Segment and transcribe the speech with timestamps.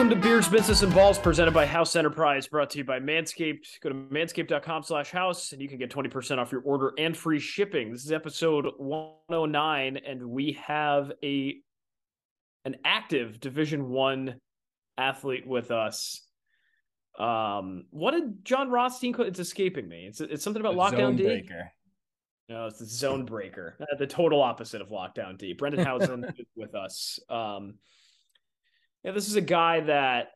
[0.00, 3.80] Welcome to Beards, Business, and Balls, presented by House Enterprise, brought to you by Manscaped.
[3.82, 7.38] Go to manscaped.com slash house, and you can get 20% off your order and free
[7.38, 7.92] shipping.
[7.92, 11.56] This is episode 109, and we have a
[12.64, 14.40] an active Division One
[14.96, 16.22] athlete with us.
[17.18, 20.06] Um, what did Jon Rothstein call It's escaping me.
[20.06, 21.24] It's it's something about The lockdown zone D.
[21.24, 21.72] breaker.
[22.48, 23.76] No, it's the zone breaker.
[23.78, 25.52] Uh, the total opposite of lockdown D.
[25.52, 26.24] Brendan Hausen
[26.56, 27.18] with us.
[27.28, 27.74] Um,
[29.04, 30.32] yeah, this is a guy that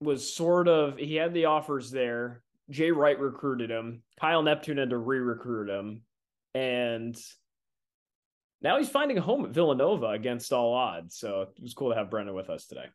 [0.00, 2.42] was sort of he had the offers there.
[2.70, 4.02] Jay Wright recruited him.
[4.20, 6.02] Kyle Neptune had to re-recruit him,
[6.54, 7.16] and
[8.62, 11.16] now he's finding a home at Villanova against all odds.
[11.16, 12.86] So it was cool to have Brendan with us today.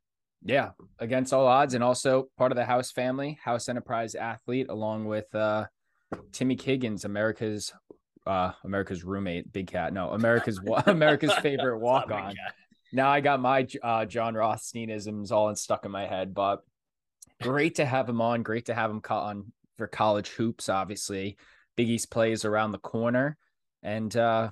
[0.44, 5.06] Yeah, against all odds, and also part of the House family, House Enterprise athlete, along
[5.06, 5.66] with uh,
[6.32, 7.74] Timmy Kiggins, America's
[8.28, 9.94] uh, America's roommate, Big Cat.
[9.94, 12.36] No, America's America's favorite walk on.
[12.96, 16.64] Now I got my uh, Jon Rothsteinisms all stuck in my head, but
[17.42, 18.42] great to have him on.
[18.42, 20.70] Great to have him caught on for college hoops.
[20.70, 21.36] Obviously,
[21.76, 23.38] Big East plays around the corner,
[23.84, 24.50] and uh,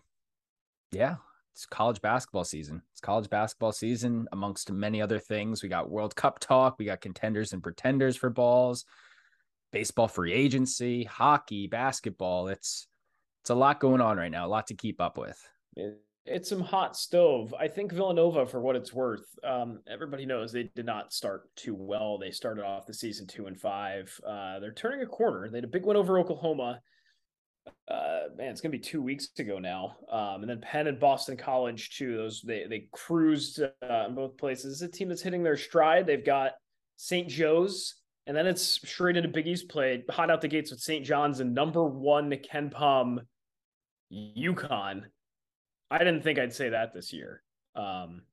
[0.92, 1.16] yeah,
[1.54, 2.82] it's college basketball season.
[2.92, 5.64] It's college basketball season amongst many other things.
[5.64, 6.76] We got World Cup talk.
[6.78, 8.84] We got contenders and pretenders for balls,
[9.72, 12.50] baseball free agency, hockey, basketball.
[12.50, 12.88] It's
[13.42, 14.46] it's a lot going on right now.
[14.46, 15.40] A lot to keep up with.
[15.78, 17.54] It- It's some hot stove.
[17.60, 21.76] I think Villanova, for what it's worth, um, everybody knows they did not start too
[21.76, 22.18] well.
[22.18, 24.18] They started off the season two and five.
[24.26, 25.50] Uh, they're turning a corner.
[25.50, 26.80] They had a big win over Oklahoma.
[27.90, 29.98] Uh, man, it's gonna be two weeks ago now.
[30.10, 32.16] Um, and then Penn and Boston College too.
[32.16, 34.82] Those they they cruised uh, in both places.
[34.82, 36.08] It's a team that's hitting their stride.
[36.08, 36.54] They've got
[36.96, 37.28] St.
[37.28, 37.96] Joe's,
[38.28, 40.04] and then it's straight into Big East play.
[40.10, 41.06] Hot out the gates with St.
[41.06, 43.20] John's and number one KenPom,
[44.14, 45.04] UConn.
[45.94, 47.44] I didn't think I'd say that this year.
[47.76, 48.24] Um,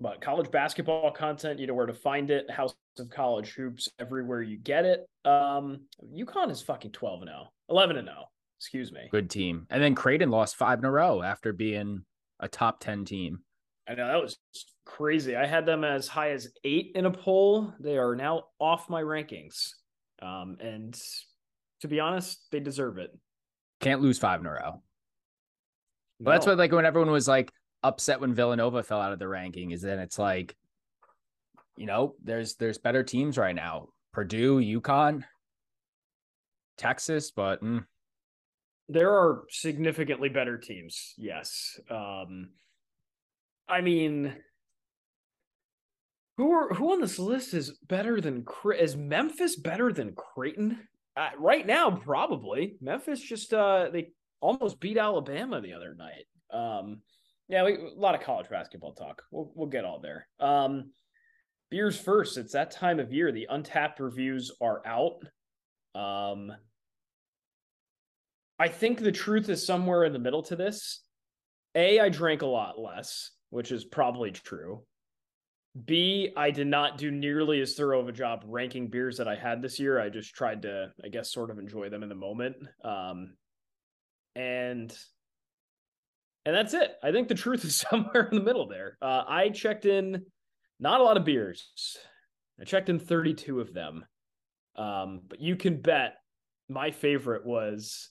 [0.00, 2.50] but college basketball content, you know where to find it.
[2.50, 5.08] House of College Hoops everywhere you get it.
[5.24, 5.82] Um,
[6.12, 8.24] UConn is fucking 12 and 0, 11 and 0.
[8.58, 9.02] Excuse me.
[9.12, 9.68] Good team.
[9.70, 12.04] And then Creighton lost five in a row after being
[12.40, 13.38] a top 10 team.
[13.88, 14.36] I know that was
[14.84, 15.36] crazy.
[15.36, 17.72] I had them as high as eight in a poll.
[17.78, 19.74] They are now off my rankings.
[20.20, 21.00] Um, and
[21.82, 23.16] to be honest, they deserve it.
[23.80, 24.82] Can't lose five in a row.
[26.20, 26.52] That's No.
[26.52, 27.52] what like when everyone was like
[27.82, 30.56] upset when Villanova fell out of the ranking, is then it's like,
[31.76, 33.88] you know, there's there's better teams right now.
[34.12, 35.24] Purdue, UConn,
[36.78, 37.84] Texas, but mm,
[38.88, 41.14] there are significantly better teams.
[41.18, 41.78] Yes.
[41.90, 42.50] Um,
[43.68, 44.36] I mean,
[46.36, 48.44] who are who on this list is better than
[48.78, 50.86] is Memphis better than Creighton?
[51.16, 53.20] Uh, right now, probably Memphis.
[53.20, 54.10] Just uh, they
[54.44, 56.26] almost beat Alabama the other night.
[56.52, 57.00] Um,
[57.48, 59.22] yeah, we, a lot of college basketball talk.
[59.30, 60.28] We'll we'll get all there.
[60.38, 60.90] Um,
[61.70, 62.36] beers first.
[62.36, 63.32] It's that time of year.
[63.32, 65.22] The Untappd reviews are out.
[65.94, 66.52] Um,
[68.58, 71.00] I think the truth is somewhere in the middle to this.
[71.74, 74.84] A, I drank a lot less, which is probably true.
[75.86, 79.34] B, I did not do nearly as thorough of a job ranking beers that I
[79.34, 80.00] had this year.
[80.00, 82.56] I just tried to, I guess, sort of enjoy them in the moment.
[82.84, 83.34] Um,
[84.36, 84.96] and
[86.46, 86.96] and that's it.
[87.02, 88.98] I think the truth is somewhere in the middle there.
[89.00, 90.24] Uh, I checked in
[90.80, 91.68] not a lot of beers.
[92.60, 94.04] I checked in 32 of them.
[94.76, 96.16] Um, but you can bet
[96.68, 98.10] my favorite was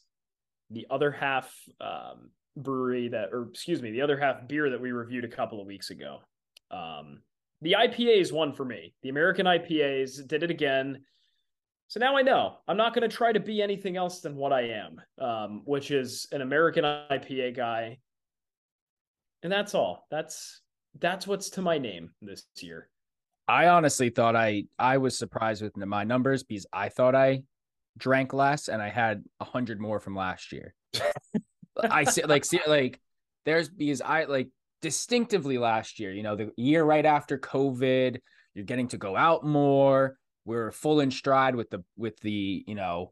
[0.70, 4.92] the other half um, brewery that, or excuse me, the other half beer that we
[4.92, 6.20] reviewed a couple of weeks ago.
[6.72, 7.22] Um,
[7.62, 8.94] the IPAs won for me.
[9.04, 11.04] The American IPAs did it again.
[11.88, 14.52] So now I know I'm not going to try to be anything else than what
[14.52, 18.00] I am, um, which is an American IPA guy.
[19.44, 20.08] And that's all.
[20.10, 20.62] That's
[21.00, 22.90] that's what's to my name this year.
[23.48, 27.44] I honestly thought I I was surprised with my numbers because I thought I
[27.98, 30.74] drank less and I had a hundred more from last year.
[31.84, 33.00] I see like see like
[33.46, 34.50] there's because I like
[34.82, 38.18] distinctively last year, you know, the year right after COVID,
[38.54, 40.18] you're getting to go out more.
[40.46, 43.12] We're full in stride with the with the, you know,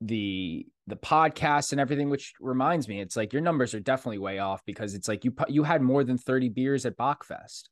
[0.00, 4.38] the the podcast and everything which reminds me it's like your numbers are definitely way
[4.38, 7.64] off because it's like you you had more than 30 beers at Bachfest.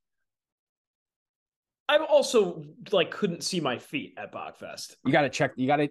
[1.88, 4.96] I also like couldn't see my feet at Bachfest.
[5.04, 5.88] You got to check you got to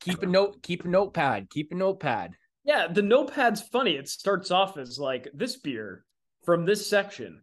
[0.00, 2.34] keep a note keep a notepad, keep a notepad.
[2.64, 3.92] Yeah, the notepad's funny.
[3.92, 6.04] It starts off as like this beer
[6.44, 7.42] from this section,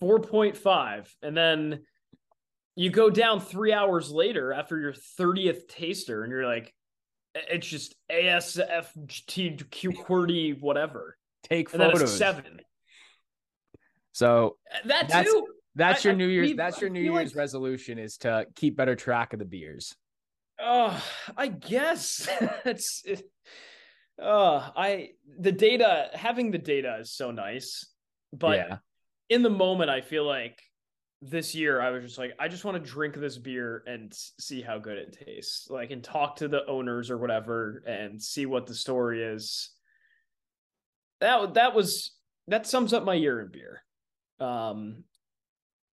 [0.00, 1.08] 4.5.
[1.22, 1.80] And then
[2.78, 6.72] you go down three hours later after your 30th taster, and you're like,
[7.34, 9.68] it's just ASFT
[10.60, 11.16] whatever.
[11.42, 12.16] Take And photos.
[12.16, 12.60] seven.
[14.12, 15.46] So That That's- too.
[15.74, 16.54] That's your I New Year's.
[16.54, 19.94] That's your New Year's like- resolution is to keep better track of the beers.
[20.60, 21.04] Oh,
[21.36, 22.28] I guess
[22.64, 23.02] it's.
[23.04, 23.22] It,
[24.20, 27.84] uh, I the data having the data is so nice,
[28.32, 28.78] but yeah,
[29.28, 30.58] in the moment, I feel like
[31.20, 34.62] this year I was just like, I just want to drink this beer and see
[34.62, 38.66] how good it tastes, like, and talk to the owners or whatever, and see what
[38.66, 39.70] the story is.
[41.20, 42.12] That that was
[42.46, 43.82] that sums up my year in beer.
[44.38, 45.04] Um,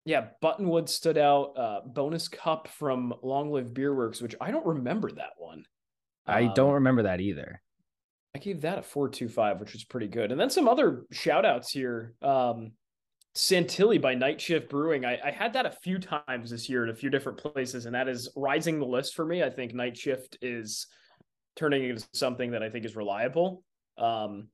[0.06, 1.54] yeah, Buttonwood stood out.
[1.58, 5.66] Uh, bonus cup from Long Live Beer Works, which I don't remember that one.
[6.28, 7.62] I Um, don't remember that either.
[8.36, 10.32] I gave that a 425, which was pretty good.
[10.32, 12.16] And then some other shout outs here.
[12.22, 12.74] Um,
[13.36, 15.06] Santilli by Night Shift Brewing.
[15.06, 17.96] I, I had that a few times this year in a few different places, and
[17.96, 19.44] that is rising the list for me.
[19.44, 20.88] I think Night Shift is
[21.56, 23.64] turning into something that I think is reliable.
[23.98, 24.50] Um,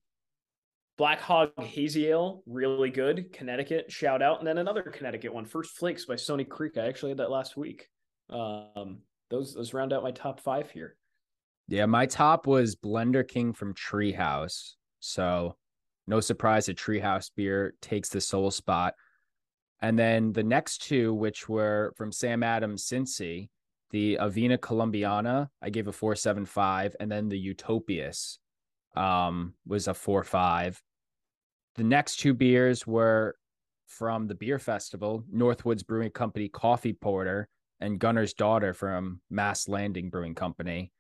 [0.98, 3.32] Black Hog Hazy Ale, really good.
[3.32, 4.40] Connecticut, shout out.
[4.40, 6.78] And then another Connecticut one, First Flakes by Stony Creek.
[6.78, 7.88] I actually had that last week.
[8.30, 9.00] Um,
[9.30, 10.96] those those round out my top five here.
[11.68, 14.74] Yeah, my top was Blender King from Treehouse.
[15.00, 15.56] So
[16.10, 18.96] no surprise that Treehouse beer takes the sole spot.
[19.82, 23.50] And then the next two, which were from Sam Adams Cincy,
[23.92, 28.40] the Avena Colombiana, I gave a 475, and then the Utopias
[28.96, 30.78] um was a 4-5.
[31.76, 33.36] The next two beers were
[33.86, 37.48] from the beer festival, Northwoods Brewing Company Coffee Porter
[37.80, 40.92] and Gunner's Daughter from Mast Landing Brewing Company.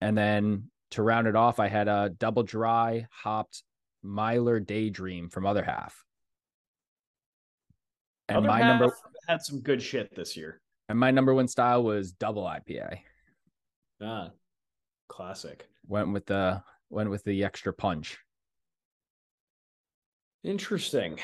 [0.00, 3.62] And then to round it off, I had a double dry hopped
[4.04, 6.04] Myler Daydream from Other Half.
[8.28, 8.94] And Other my half number
[9.28, 10.60] had some good shit this year.
[10.88, 12.98] and my number one style was double IPA.
[14.02, 14.30] Ah,
[15.08, 15.66] classic.
[15.86, 18.18] Went with the went with the extra punch.
[20.42, 21.18] Interesting.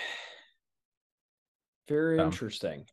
[1.88, 2.86] Very interesting.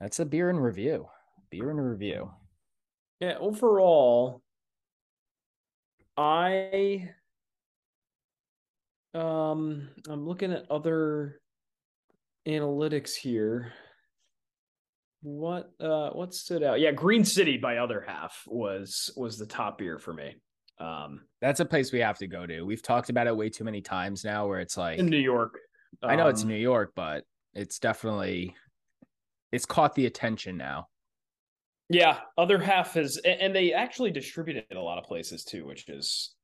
[0.00, 1.08] That's a beer in review.
[1.50, 2.30] Beer in review.
[3.20, 4.42] Yeah, overall,
[6.16, 7.10] I
[9.14, 11.40] um I'm looking at other
[12.46, 13.72] analytics here.
[15.22, 16.80] What uh what stood out?
[16.80, 20.36] Yeah, Green City by other half was was the top beer for me.
[20.78, 22.62] Um That's a place we have to go to.
[22.62, 25.58] We've talked about it way too many times now where it's like in New York.
[26.02, 27.24] I know it's Um, New York, but
[27.54, 28.56] it's definitely
[29.52, 30.88] it's caught the attention now.
[31.90, 35.66] Yeah, other half is, and they actually distribute it in a lot of places too,
[35.66, 36.34] which is,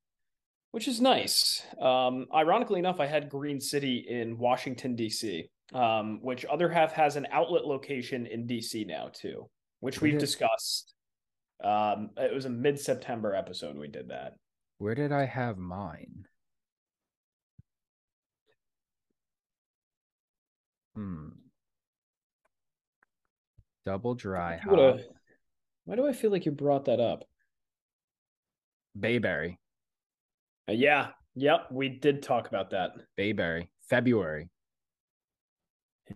[0.72, 1.62] which is nice.
[1.80, 7.16] Um, ironically enough, I had Green City in Washington D.C., um, which other half has
[7.16, 8.84] an outlet location in D.C.
[8.84, 9.48] now too,
[9.80, 10.94] which we've discussed.
[11.62, 14.34] Um, it was a mid-September episode we did that.
[14.78, 16.24] Where did I have mine?
[20.94, 21.28] Hmm.
[23.84, 25.00] Double dry hop.
[25.84, 27.24] Why do I feel like you brought that up?
[28.98, 29.58] Bayberry.
[30.68, 32.92] Uh, yeah, yep, we did talk about that.
[33.16, 33.70] Bayberry.
[33.88, 34.48] February.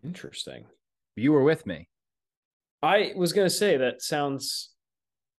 [0.04, 0.64] Interesting.
[1.16, 1.88] You were with me.
[2.82, 4.70] I was gonna say that sounds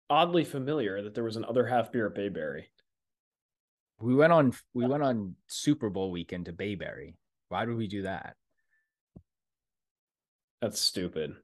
[0.08, 2.70] oddly familiar that there was an other half beer at Bayberry.
[4.00, 7.16] We went on we went on Super Bowl weekend to Bayberry.
[7.48, 8.36] Why did we do that?
[10.60, 11.34] That's stupid.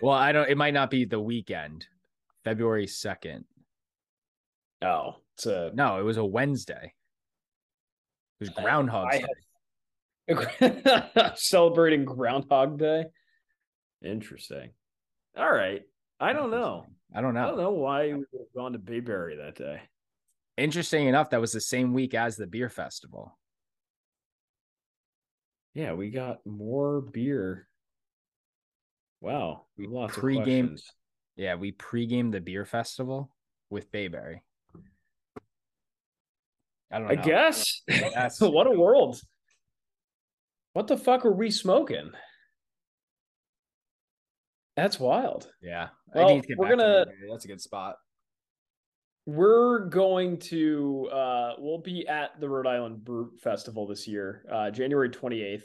[0.00, 1.86] Well, I don't it might not be the weekend.
[2.44, 3.44] February 2nd.
[4.82, 6.92] Oh, it's a No, it was a Wednesday.
[8.40, 9.26] It was Groundhog I Day.
[10.28, 13.04] had- celebrating Groundhog Day.
[14.04, 14.70] Interesting.
[15.36, 15.82] All right.
[16.20, 16.86] I don't know.
[17.14, 17.44] I don't know.
[17.44, 19.80] I don't know why we would have gone to Bayberry that day.
[20.56, 23.36] Interesting enough, that was the same week as the beer festival.
[25.74, 27.68] Yeah, we got more beer.
[29.20, 30.76] Wow, We lost pre-game-
[31.36, 33.30] Yeah, we pre-gamed the beer festival
[33.70, 34.42] with Bayberry.
[36.92, 37.12] I don't know.
[37.12, 37.82] I guess.
[37.88, 39.20] That's- what a world.
[40.74, 42.12] What the fuck are we smoking?
[44.76, 45.48] That's wild.
[45.62, 45.88] Yeah.
[46.14, 47.96] Well, I need to get we're back to gonna- That's a good spot.
[49.26, 54.70] We're going to uh we'll be at the Rhode Island Brew Festival this year, uh
[54.70, 55.62] January 28th.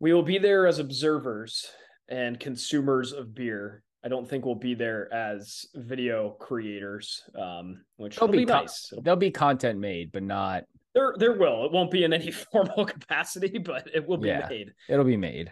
[0.00, 1.66] We will be there as observers
[2.08, 3.82] and consumers of beer.
[4.04, 8.92] I don't think we'll be there as video creators, um, which There'll will be nice.
[9.02, 10.64] There'll be content made, but not
[10.94, 11.64] There, there will.
[11.66, 14.46] It won't be in any formal capacity, but it will be Yeah.
[14.48, 14.72] made.
[14.88, 15.50] it'll be made.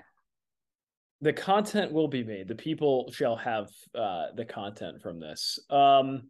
[1.23, 6.29] the content will be made the people shall have uh the content from this um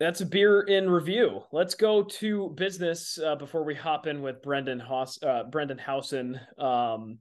[0.00, 4.42] that's a beer in review let's go to business uh, before we hop in with
[4.42, 7.18] brendan Haus- uh, brendan hausen um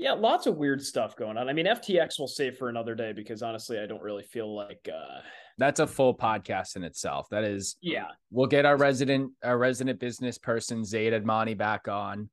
[0.00, 1.50] Yeah, lots of weird stuff going on.
[1.50, 4.88] I mean, FTX will save for another day because honestly, I don't really feel like
[4.90, 5.20] uh
[5.58, 7.28] that's a full podcast in itself.
[7.30, 8.06] That is yeah.
[8.30, 12.30] We'll get our resident our resident business person Zaid Admani back on.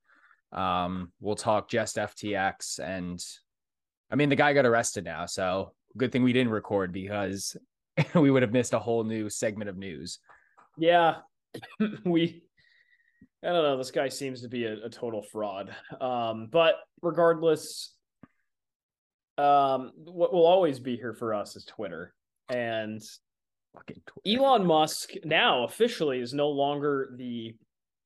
[0.53, 3.21] Um, we'll talk just FTX and
[4.09, 7.57] I mean the guy got arrested now, so good thing we didn't record because
[8.15, 10.19] we would have missed a whole new segment of news.
[10.77, 11.15] Yeah.
[12.05, 12.43] we
[13.43, 13.77] I don't know.
[13.77, 15.75] This guy seems to be a, a total fraud.
[15.99, 17.93] Um, but regardless,
[19.37, 22.13] um, what will always be here for us is Twitter.
[22.49, 23.01] And
[23.73, 24.39] Fucking Twitter.
[24.39, 27.55] Elon Musk now officially is no longer the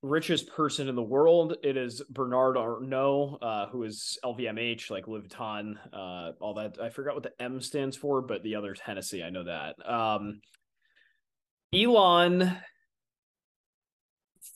[0.01, 1.55] richest person in the world.
[1.63, 6.77] It is Bernard Arnault, uh, who is LVMH, like Louis Vuitton, uh, all that.
[6.81, 9.75] I forgot what the M stands for, but the other Hennessy, I know that.
[9.87, 10.41] Um,
[11.73, 12.57] Elon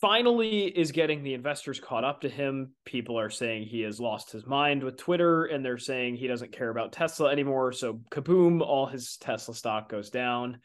[0.01, 2.71] finally is getting the investors caught up to him.
[2.85, 6.51] People are saying he has lost his mind with Twitter and they're saying he doesn't
[6.51, 7.71] care about Tesla anymore.
[7.71, 10.59] So, kaboom, all his Tesla stock goes down.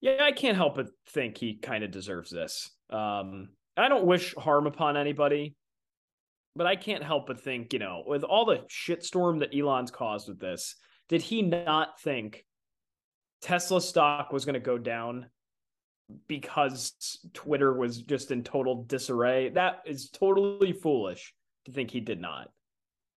[0.00, 2.70] Yeah, I can't help but think he kind of deserves this.
[2.90, 5.54] Um, I don't wish harm upon anybody,
[6.54, 10.28] but I can't help but think, you know, with all the shitstorm that Elon's caused
[10.28, 10.76] with this,
[11.08, 12.44] did he not think
[13.40, 15.26] Tesla stock was going to go down
[16.26, 19.50] because Twitter was just in total disarray.
[19.50, 21.34] That is totally foolish
[21.66, 22.50] to think he did not.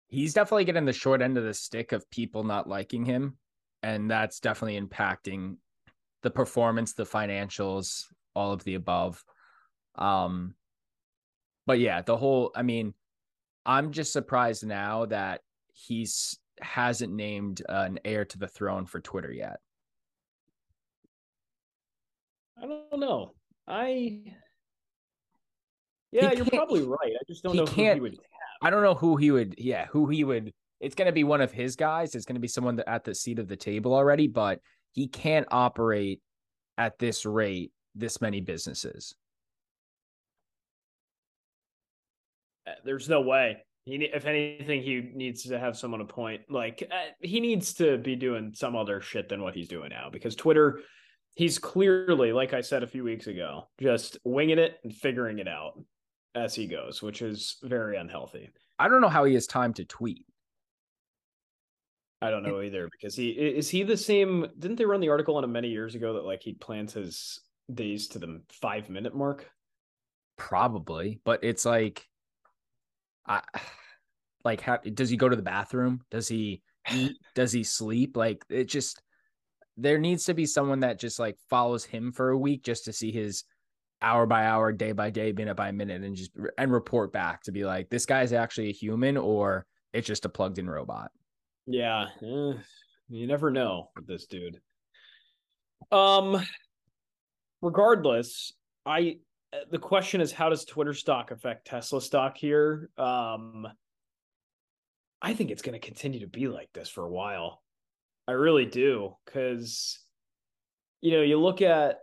[0.07, 3.37] He's definitely getting the short end of the stick of people not liking him.
[3.83, 5.55] And that's definitely impacting
[6.21, 8.05] the performance, the financials,
[8.35, 9.23] all of the above.
[9.95, 10.55] Um,
[11.65, 12.93] but yeah, the whole, I mean,
[13.65, 15.41] I'm just surprised now that
[15.73, 19.59] he's hasn't named an heir to the throne for Twitter yet.
[22.61, 23.33] I don't know.
[23.67, 24.23] I
[26.11, 27.13] yeah, you're probably right.
[27.13, 28.11] I just don't know who he would.
[28.11, 28.19] Have.
[28.61, 29.55] I don't know who he would.
[29.57, 30.53] Yeah, who he would.
[30.79, 32.15] It's going to be one of his guys.
[32.15, 34.59] It's going to be someone that at the seat of the table already, but
[34.91, 36.19] he can't operate
[36.77, 39.15] at this rate this many businesses.
[42.67, 43.57] Uh, there's no way.
[43.85, 46.41] He, if anything, he needs to have someone appoint.
[46.49, 50.09] Like uh, he needs to be doing some other shit than what he's doing now
[50.11, 50.81] because Twitter
[51.35, 55.47] he's clearly, like I said a few weeks ago, just winging it and figuring it
[55.47, 55.79] out
[56.35, 58.49] as he goes, which is very unhealthy.
[58.79, 60.25] I don't know how he has time to tweet.
[62.21, 64.47] I don't know either because he is he the same.
[64.59, 67.39] Didn't they run the article on him many years ago that like he plans his
[67.73, 69.49] days to the five minute mark?
[70.37, 72.07] Probably, but it's like,
[73.25, 73.41] I
[74.43, 76.01] like how does he go to the bathroom?
[76.11, 76.61] Does he
[76.91, 77.13] eat?
[77.35, 78.15] does he sleep?
[78.15, 79.01] Like it just
[79.81, 82.93] there needs to be someone that just like follows him for a week just to
[82.93, 83.43] see his
[84.01, 87.51] hour by hour, day by day, minute by minute, and just and report back to
[87.51, 91.11] be like, this guy's actually a human or it's just a plugged in robot.
[91.67, 92.53] Yeah, eh,
[93.09, 94.59] you never know with this dude.
[95.91, 96.45] Um,
[97.61, 98.53] regardless,
[98.85, 99.17] I
[99.69, 102.89] the question is how does Twitter stock affect Tesla stock here?
[102.97, 103.67] Um,
[105.21, 107.61] I think it's going to continue to be like this for a while.
[108.27, 109.15] I really do.
[109.33, 109.99] Cause,
[111.01, 111.99] you know, you look at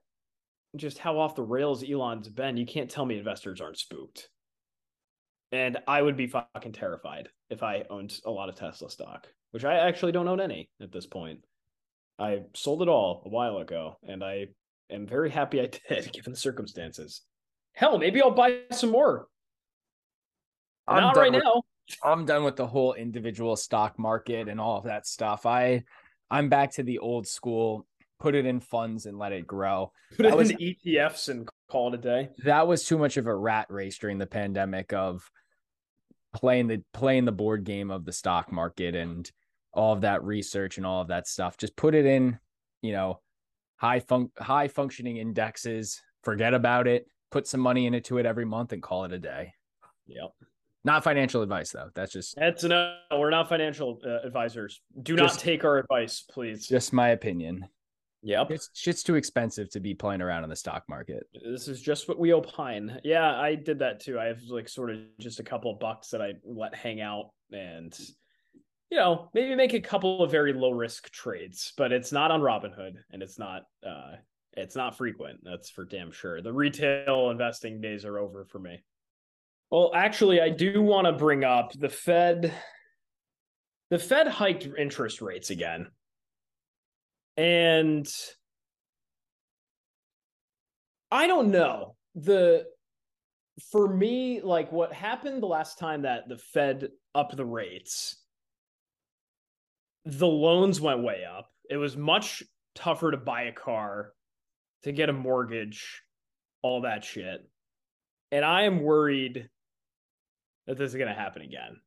[0.77, 4.29] just how off the rails Elon's been, you can't tell me investors aren't spooked.
[5.51, 9.65] And I would be fucking terrified if I owned a lot of Tesla stock, which
[9.65, 11.41] I actually don't own any at this point.
[12.19, 14.49] I sold it all a while ago, and I
[14.91, 17.23] am very happy I did, given the circumstances.
[17.73, 19.29] Hell, maybe I'll buy some more.
[20.87, 21.63] I'm Not right with, now.
[22.03, 25.47] I'm done with the whole individual stock market and all of that stuff.
[25.47, 25.85] I
[26.31, 27.87] I'm back to the old school.
[28.19, 29.93] Put it in funds and let it grow.
[30.17, 32.31] Put it was, in ETFs and call it a day.
[32.45, 35.31] That was too much of a rat race during the pandemic of
[36.35, 39.31] playing the playing the board game of the stock market and
[39.73, 41.57] all of that research and all of that stuff.
[41.57, 42.39] Just put it in,
[42.83, 43.21] you know,
[43.77, 46.03] high fun high functioning indexes.
[46.23, 47.07] Forget about it.
[47.31, 49.55] Put some money into it every month and call it a day.
[50.07, 50.33] Yep.
[50.85, 51.91] Not financial advice, though.
[51.95, 52.97] That's just that's no.
[53.11, 54.81] We're not financial uh, advisors.
[55.03, 56.67] Do just, not take our advice, please.
[56.67, 57.67] Just my opinion.
[58.23, 61.29] Yep, it's shit's too expensive to be playing around in the stock market.
[61.45, 63.01] This is just what we opine.
[63.05, 64.19] Yeah, I did that too.
[64.19, 67.31] I have like sort of just a couple of bucks that I let hang out,
[67.53, 67.97] and
[68.91, 72.41] you know maybe make a couple of very low risk trades, but it's not on
[72.41, 74.17] Robinhood, and it's not uh
[74.55, 75.41] it's not frequent.
[75.45, 76.43] That's for damn sure.
[76.43, 78.83] The retail investing days are over for me.
[79.71, 82.55] Well, actually, I do want to bring up the Fed.
[83.91, 85.89] The Fed hiked interest rates again.
[87.37, 88.09] And
[91.11, 91.97] I don't know.
[92.15, 92.67] The
[93.71, 98.17] for me, like what happened the last time that the Fed upped the rates,
[100.05, 101.51] the loans went way up.
[101.69, 102.43] It was much
[102.75, 104.13] tougher to buy a car,
[104.85, 106.03] to get a mortgage,
[106.63, 107.41] all that shit.
[108.31, 109.49] And I am worried
[110.69, 111.81] that this is going to happen again.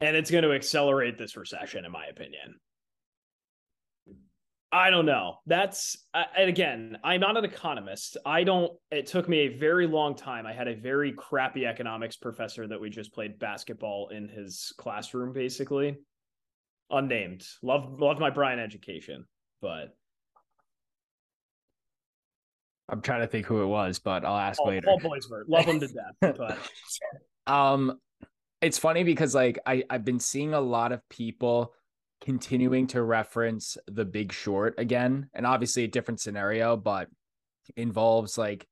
[0.00, 2.56] And it's going to accelerate this recession, in my opinion.
[4.72, 5.36] I don't know.
[5.46, 8.16] That's and again, I'm not an economist.
[8.26, 8.72] I don't.
[8.90, 10.46] It took me a very long time.
[10.46, 15.32] I had a very crappy economics professor that we just played basketball in his classroom,
[15.32, 15.96] basically.
[16.90, 17.46] Unnamed.
[17.62, 19.24] Love loved my Bryant education,
[19.62, 19.96] but
[22.88, 24.86] I'm trying to think who it was, but I'll ask Paul, later.
[24.86, 26.36] Paul Boisvert, love him to death.
[27.46, 27.98] But um,
[28.60, 31.74] it's funny because like I I've been seeing a lot of people
[32.20, 37.08] continuing to reference the big short again and obviously a different scenario but
[37.76, 38.66] involves like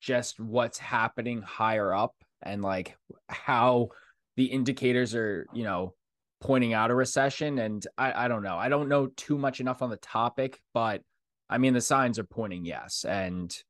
[0.00, 2.96] just what's happening higher up and like
[3.28, 3.88] how
[4.36, 5.92] the indicators are you know
[6.40, 9.82] pointing out a recession and i i don't know i don't know too much enough
[9.82, 11.02] on the topic but
[11.48, 13.62] i mean the signs are pointing yes and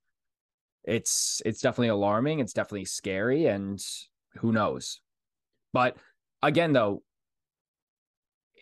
[0.84, 3.82] it's it's definitely alarming it's definitely scary and
[4.38, 5.00] who knows
[5.72, 5.96] but
[6.42, 7.02] again though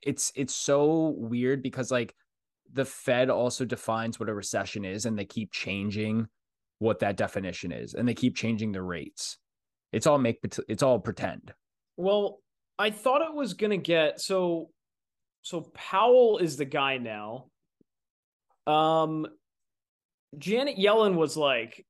[0.04, 2.14] it's it's so weird because like
[2.73, 6.26] the Fed also defines what a recession is and they keep changing
[6.80, 9.38] what that definition is and they keep changing the rates.
[9.92, 11.54] It's all make it's all pretend.
[11.97, 12.40] Well,
[12.78, 14.71] I thought it was to get so
[15.42, 17.47] so Powell is the guy now.
[18.66, 19.26] Um
[20.38, 21.85] Janet Yellen was like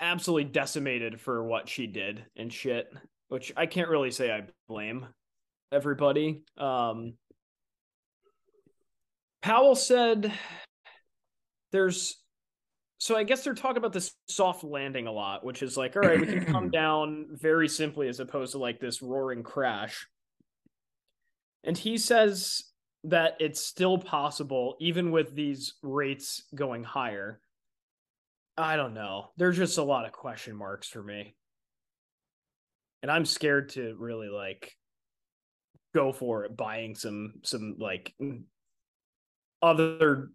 [0.00, 2.92] absolutely decimated for what she did and shit,
[3.28, 5.06] which I can't really say I blame
[5.72, 6.42] everybody.
[6.56, 7.14] Um,
[9.42, 10.32] Powell said
[11.72, 12.16] there's
[12.98, 16.02] so I guess they're talking about this soft landing a lot, which is like, all
[16.02, 20.06] right, we can come down very simply as opposed to like this roaring crash.
[21.62, 22.64] And he says
[23.06, 27.40] that it's still possible, even with these rates going higher.
[28.56, 29.30] I don't know.
[29.36, 31.34] There's just a lot of question marks for me.
[33.02, 34.72] And I'm scared to really like
[35.94, 38.42] go for it buying some some like mm,
[39.62, 40.30] other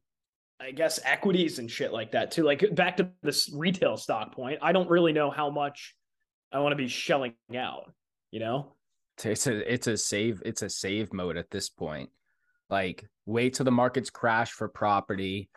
[0.60, 2.44] I guess equities and shit like that too.
[2.44, 5.96] Like back to this retail stock point, I don't really know how much
[6.52, 7.92] I want to be shelling out,
[8.30, 8.76] you know?
[9.24, 12.10] It's a it's a save it's a save mode at this point.
[12.72, 15.50] Like wait till the markets crash for property,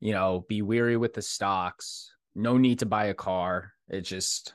[0.00, 2.12] you know, be weary with the stocks.
[2.34, 3.72] No need to buy a car.
[3.88, 4.54] It just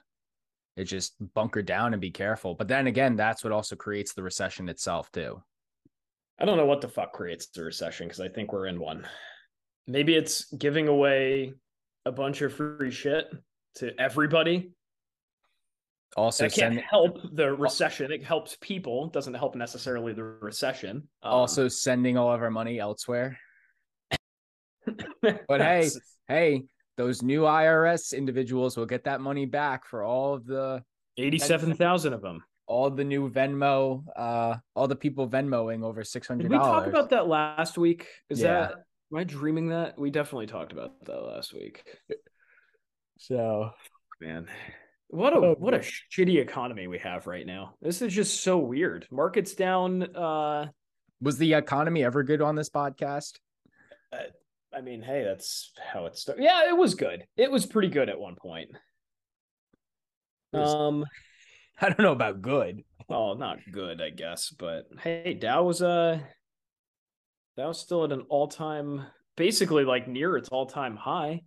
[0.77, 2.55] it just bunker down and be careful.
[2.55, 5.41] But then again, that's what also creates the recession itself too.
[6.39, 9.07] I don't know what the fuck creates the recession because I think we're in one.
[9.85, 11.53] Maybe it's giving away
[12.05, 13.31] a bunch of free shit
[13.75, 14.71] to everybody.
[16.15, 16.85] Also, that can't send...
[16.89, 18.11] help the recession.
[18.11, 19.05] It helps people.
[19.07, 21.07] It doesn't help necessarily the recession.
[21.23, 23.39] Um, also, sending all of our money elsewhere.
[25.21, 25.89] but hey,
[26.27, 26.63] hey,
[26.97, 30.83] those new IRS individuals will get that money back for all of the
[31.17, 32.43] 87,000 of them.
[32.65, 36.43] All the new Venmo, uh, all the people Venmoing over six hundred.
[36.43, 38.07] Did we talk about that last week?
[38.29, 38.67] Is yeah.
[38.67, 38.71] that
[39.11, 39.99] am I dreaming that?
[39.99, 41.83] We definitely talked about that last week.
[43.19, 43.71] So,
[44.21, 44.47] man,
[45.13, 47.75] what a oh, what a shitty economy we have right now.
[47.81, 49.05] This is just so weird.
[49.11, 50.03] Markets down.
[50.15, 50.67] Uh,
[51.21, 53.33] was the economy ever good on this podcast?
[54.11, 54.17] Uh,
[54.75, 56.43] I mean, hey, that's how it started.
[56.43, 57.25] Yeah, it was good.
[57.37, 58.71] It was pretty good at one point.
[60.51, 61.05] Was, um,
[61.79, 62.83] I don't know about good.
[63.07, 64.49] Oh, not good, I guess.
[64.49, 66.19] But hey, Dow was uh
[67.55, 69.05] Dow was still at an all time,
[69.37, 71.41] basically like near its all time high.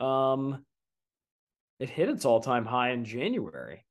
[0.00, 0.64] Um,
[1.78, 3.84] it hit its all time high in January.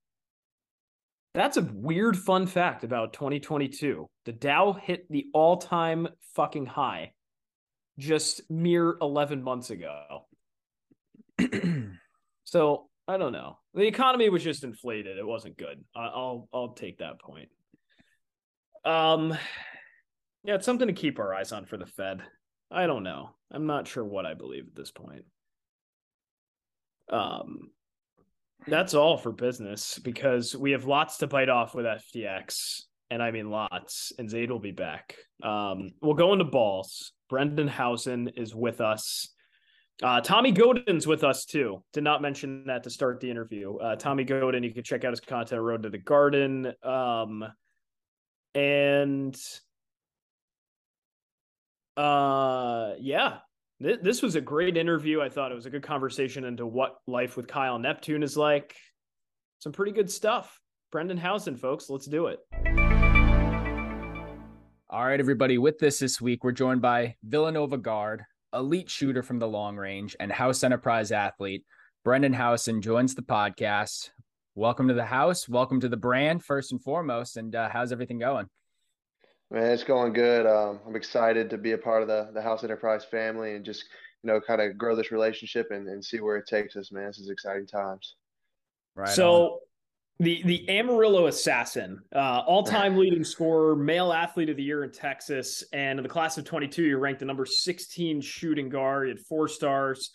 [1.34, 4.08] That's a weird fun fact about 2022.
[4.26, 7.13] The Dow hit the all time fucking high
[8.00, 10.26] just mere 11 months ago.
[12.43, 13.60] so I don't know.
[13.73, 15.17] The economy was just inflated.
[15.17, 15.84] It wasn't good.
[15.95, 17.50] I'll I'll take that point.
[18.84, 19.38] Um,
[20.43, 22.21] yeah, it's something to keep our eyes on for the Fed.
[22.71, 23.30] I don't know.
[23.52, 25.26] I'm not sure what I believe at this point.
[27.10, 27.69] Um,
[28.65, 33.31] that's all for business because we have lots to bite off with FTX, and I
[33.31, 34.11] mean lots.
[34.17, 35.15] And Zaid will be back.
[35.43, 37.13] Um, we'll go into balls.
[37.29, 39.29] Brendan Hausen is with us.
[40.03, 41.83] Uh, Tommy Godin's with us too.
[41.91, 43.77] Did not mention that to start the interview.
[43.77, 46.71] Uh, Tommy Godin, you can check out his content, Road to the Garden.
[46.83, 47.43] Um,
[48.53, 49.35] and
[51.95, 53.37] uh, yeah,
[53.81, 55.21] th- this was a great interview.
[55.21, 58.75] I thought it was a good conversation into what life with Kyle Neptune is like.
[59.59, 60.59] some pretty good stuff.
[60.91, 62.39] Brendan Hausen, folks, let's do it.
[64.89, 65.57] All right, everybody.
[65.57, 70.15] With this this week, we're joined by Villanova guard, elite shooter from the long range,
[70.19, 71.65] and House Enterprise athlete.
[72.05, 74.11] Brendan Hausen joins the podcast.
[74.55, 75.49] Welcome to the house.
[75.49, 77.35] Welcome to the brand, first and foremost.
[77.35, 78.47] And uh, how's everything going?
[79.49, 80.45] Man, it's going good.
[80.45, 83.86] Um, I'm excited to be a part of the the House Enterprise family and just
[84.23, 86.91] you know kind of grow this relationship and, and see where it takes us.
[86.91, 88.15] Man, this is exciting times.
[88.95, 89.10] Right.
[89.10, 89.31] So.
[89.33, 89.60] On
[90.19, 94.91] the the Amarillo assassin, uh, all time leading scorer, male athlete of the year in
[94.91, 99.10] Texas, and in the class of 22, you're ranked the number 16 shooting guard.
[99.10, 100.10] at four stars.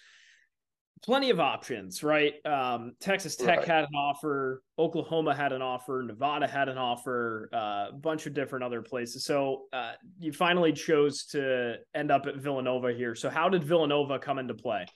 [1.04, 2.34] Plenty of options, right?
[2.46, 3.66] Um, Texas Tech right.
[3.66, 8.34] had an offer, Oklahoma had an offer, Nevada had an offer, uh, a bunch of
[8.34, 9.24] different other places.
[9.24, 13.16] So uh, you finally chose to end up at Villanova here.
[13.16, 14.86] So how did Villanova come into play?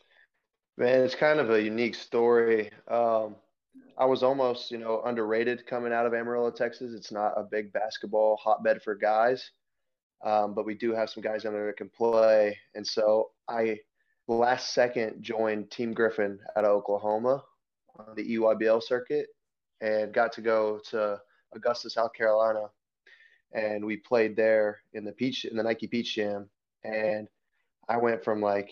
[0.78, 2.70] Man, it's kind of a unique story.
[2.86, 3.34] Um,
[3.98, 6.92] I was almost, you know, underrated coming out of Amarillo, Texas.
[6.94, 9.50] It's not a big basketball hotbed for guys,
[10.24, 12.56] um, but we do have some guys down there that can play.
[12.76, 13.78] And so I,
[14.34, 17.44] last second, joined Team Griffin out of Oklahoma
[17.98, 19.28] on the EYBL circuit
[19.80, 21.20] and got to go to
[21.54, 22.66] Augusta, South Carolina.
[23.52, 26.48] And we played there in the Peach in the Nike Peach Jam.
[26.84, 27.28] And
[27.88, 28.70] I went from like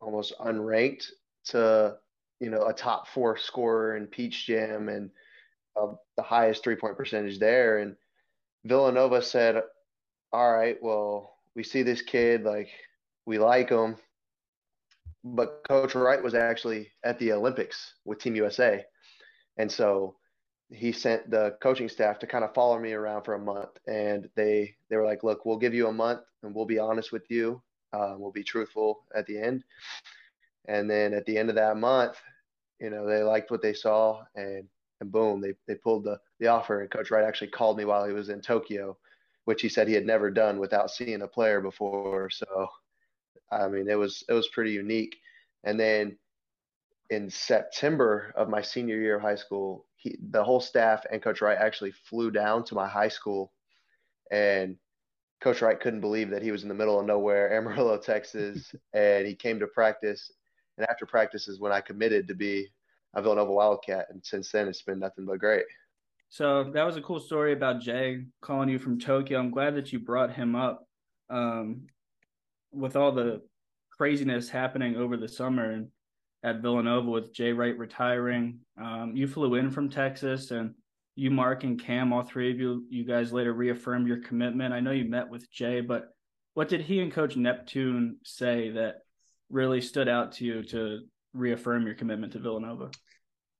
[0.00, 1.06] almost unranked
[1.44, 1.96] to
[2.42, 5.10] you know, a top four scorer in Peach Jam and
[5.80, 7.78] uh, the highest three point percentage there.
[7.78, 7.94] And
[8.64, 9.62] Villanova said,
[10.32, 12.68] All right, well, we see this kid, like,
[13.26, 13.96] we like him.
[15.24, 18.84] But Coach Wright was actually at the Olympics with Team USA.
[19.56, 20.16] And so
[20.70, 23.70] he sent the coaching staff to kind of follow me around for a month.
[23.86, 27.12] And they, they were like, Look, we'll give you a month and we'll be honest
[27.12, 27.62] with you.
[27.92, 29.64] Uh, we'll be truthful at the end.
[30.66, 32.16] And then at the end of that month,
[32.80, 34.68] you know, they liked what they saw and
[35.02, 36.80] and boom, they they pulled the the offer.
[36.80, 38.96] And Coach Wright actually called me while he was in Tokyo,
[39.44, 42.30] which he said he had never done without seeing a player before.
[42.30, 42.68] So,
[43.52, 45.16] I mean, it was it was pretty unique.
[45.64, 46.16] And then
[47.10, 51.40] in September of my senior year of high school, he, the whole staff and Coach
[51.42, 53.52] Wright actually flew down to my high school,
[54.30, 54.76] and
[55.40, 59.26] Coach Wright couldn't believe that he was in the middle of nowhere, Amarillo, Texas, and
[59.26, 60.32] he came to practice
[60.78, 62.68] and after practice is when I committed to be
[63.14, 64.06] a Villanova Wildcat.
[64.10, 65.64] And since then, it's been nothing but great.
[66.30, 69.38] So that was a cool story about Jay calling you from Tokyo.
[69.38, 70.86] I'm glad that you brought him up.
[71.28, 71.86] Um,
[72.72, 73.42] with all the
[73.90, 75.88] craziness happening over the summer and
[76.42, 80.74] at Villanova with Jay Wright retiring, um, you flew in from Texas and
[81.14, 84.74] you, Mark, and Cam, all three of you, you guys later reaffirmed your commitment.
[84.74, 86.08] I know you met with Jay, but
[86.54, 88.96] what did he and Coach Neptune say that
[89.50, 91.00] really stood out to you to
[91.34, 92.90] reaffirm your commitment to Villanova?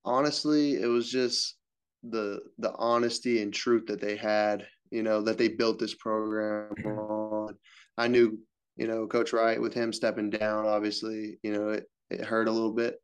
[0.04, 1.56] Honestly, it was just
[2.02, 6.72] the the honesty and truth that they had, you know, that they built this program
[6.84, 7.54] on.
[7.96, 8.38] I knew,
[8.76, 12.52] you know, Coach Wright with him stepping down, obviously, you know, it, it hurt a
[12.52, 12.98] little bit,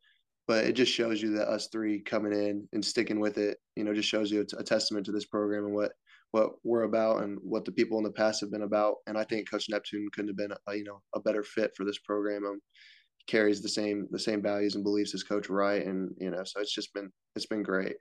[0.47, 3.83] but it just shows you that us three coming in and sticking with it, you
[3.83, 5.91] know, just shows you a, a testament to this program and what
[6.31, 8.97] what we're about and what the people in the past have been about.
[9.07, 11.85] And I think Coach Neptune couldn't have been, a, you know, a better fit for
[11.85, 12.45] this program.
[12.45, 12.59] Um,
[13.27, 16.59] carries the same the same values and beliefs as Coach Wright, and you know, so
[16.59, 17.95] it's just been it's been great.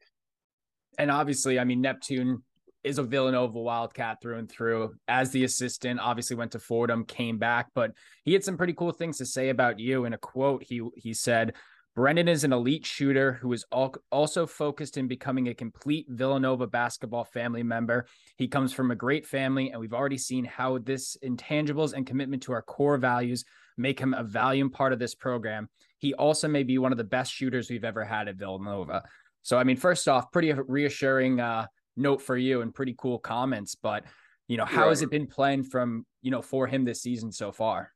[0.99, 2.43] And obviously, I mean, Neptune
[2.89, 4.95] is a Villanova Wildcat through and through.
[5.07, 7.93] As the assistant, obviously went to Fordham, came back, but
[8.25, 10.07] he had some pretty cool things to say about you.
[10.07, 11.55] In a quote, he he said,
[11.95, 17.25] Brendan is an elite shooter who is also focused in becoming a complete Villanova basketball
[17.25, 18.07] family member.
[18.37, 22.45] He comes from a great family, and we've already seen how this intangibles and commitment
[22.45, 23.45] to our core values
[23.77, 25.69] make him a valiant part of this program.
[25.99, 29.03] He also may be one of the best shooters we've ever had at Villanova.
[29.43, 31.67] So, I mean, first off, pretty reassuring uh,
[31.99, 33.75] note for you and pretty cool comments.
[33.75, 34.05] But,
[34.47, 34.89] you know, how right.
[34.91, 37.93] has it been playing from, you know, for him this season so far?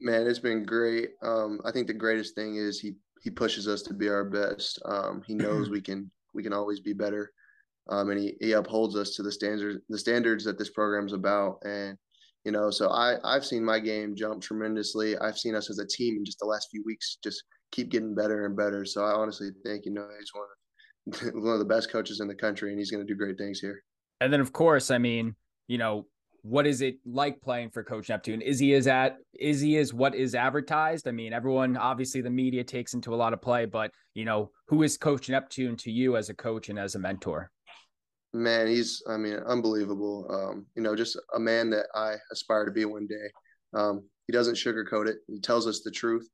[0.00, 1.10] Man, it's been great.
[1.22, 4.80] Um, I think the greatest thing is he he pushes us to be our best.
[4.84, 7.30] Um, he knows we can we can always be better,
[7.88, 11.58] um, and he, he upholds us to the standards the standards that this program's about.
[11.64, 11.96] And
[12.44, 15.16] you know, so I I've seen my game jump tremendously.
[15.18, 18.14] I've seen us as a team in just the last few weeks just keep getting
[18.14, 18.84] better and better.
[18.84, 20.61] So I honestly think you know he's one of
[21.34, 23.60] one of the best coaches in the country, and he's going to do great things
[23.60, 23.82] here.
[24.20, 25.34] And then of course, I mean,
[25.66, 26.06] you know,
[26.42, 28.40] what is it like playing for Coach Neptune?
[28.40, 31.06] Is he is at is he is what is advertised?
[31.08, 34.50] I mean, everyone obviously the media takes into a lot of play, but you know,
[34.68, 37.50] who is Coach Neptune to you as a coach and as a mentor?
[38.32, 40.26] Man, he's I mean, unbelievable.
[40.30, 43.30] Um, you know, just a man that I aspire to be one day.
[43.74, 45.18] Um, he doesn't sugarcoat it.
[45.28, 46.28] He tells us the truth.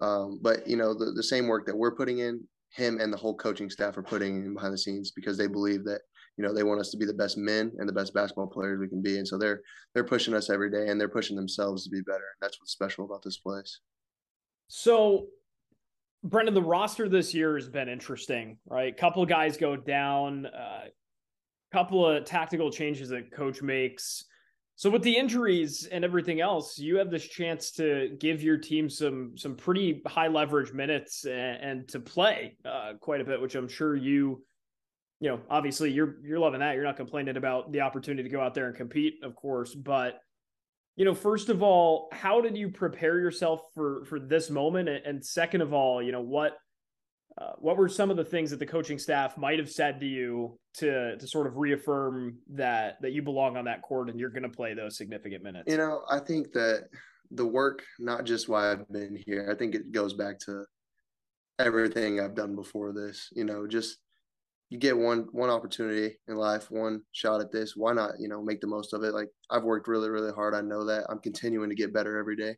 [0.00, 3.16] Um, but you know, the, the same work that we're putting in, him and the
[3.16, 6.00] whole coaching staff are putting behind the scenes because they believe that
[6.36, 8.78] you know they want us to be the best men and the best basketball players
[8.78, 9.18] we can be.
[9.18, 9.60] And so they're
[9.94, 12.16] they're pushing us every day and they're pushing themselves to be better.
[12.16, 13.80] And that's what's special about this place.
[14.68, 15.26] So
[16.22, 18.96] brendan the roster this year has been interesting right?
[18.96, 20.84] Couple guys go down a uh,
[21.72, 24.24] couple of tactical changes that coach makes
[24.80, 28.88] so with the injuries and everything else, you have this chance to give your team
[28.88, 33.56] some some pretty high leverage minutes and, and to play uh, quite a bit, which
[33.56, 34.42] I'm sure you,
[35.20, 36.76] you know, obviously you're you're loving that.
[36.76, 40.18] You're not complaining about the opportunity to go out there and compete, of course, but
[40.96, 45.22] you know, first of all, how did you prepare yourself for for this moment, and
[45.22, 46.56] second of all, you know, what
[47.38, 50.06] uh, what were some of the things that the coaching staff might have said to
[50.06, 54.30] you to to sort of reaffirm that that you belong on that court and you're
[54.30, 55.70] going to play those significant minutes?
[55.70, 56.88] You know, I think that
[57.30, 60.64] the work, not just why I've been here, I think it goes back to
[61.58, 63.28] everything I've done before this.
[63.32, 63.98] You know, just
[64.68, 67.76] you get one one opportunity in life, one shot at this.
[67.76, 68.12] Why not?
[68.18, 69.14] You know, make the most of it.
[69.14, 70.54] Like I've worked really, really hard.
[70.54, 72.56] I know that I'm continuing to get better every day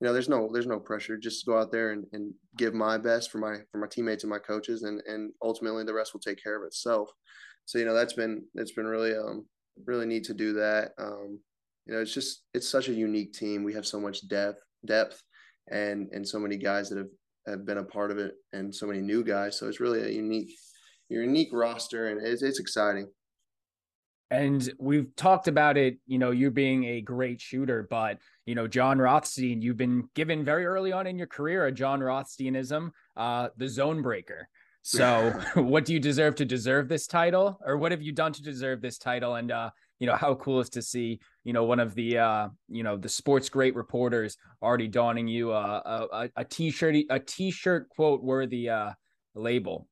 [0.00, 1.16] you know, there's no there's no pressure.
[1.16, 4.30] Just go out there and, and give my best for my for my teammates and
[4.30, 7.10] my coaches, and and ultimately the rest will take care of itself.
[7.64, 9.46] So you know that's been it's been really um
[9.86, 10.92] really neat to do that.
[10.98, 11.40] Um,
[11.86, 13.64] you know, it's just it's such a unique team.
[13.64, 15.20] We have so much depth depth,
[15.70, 17.10] and and so many guys that have
[17.46, 19.58] have been a part of it, and so many new guys.
[19.58, 20.50] So it's really a unique
[21.08, 23.08] unique roster, and it's it's exciting.
[24.30, 28.66] And we've talked about it, you know, you being a great shooter, but you know,
[28.66, 33.48] Jon Rothstein, you've been given very early on in your career a Jon Rothsteinism, uh,
[33.58, 34.48] the zone breaker.
[34.80, 38.42] So, what do you deserve to deserve this title, or what have you done to
[38.42, 39.34] deserve this title?
[39.34, 42.48] And uh, you know, how cool is to see, you know, one of the uh,
[42.70, 47.90] you know, the sports great reporters already donning you a a, a t-shirt a t-shirt
[47.90, 48.92] quote worthy uh
[49.34, 49.86] label.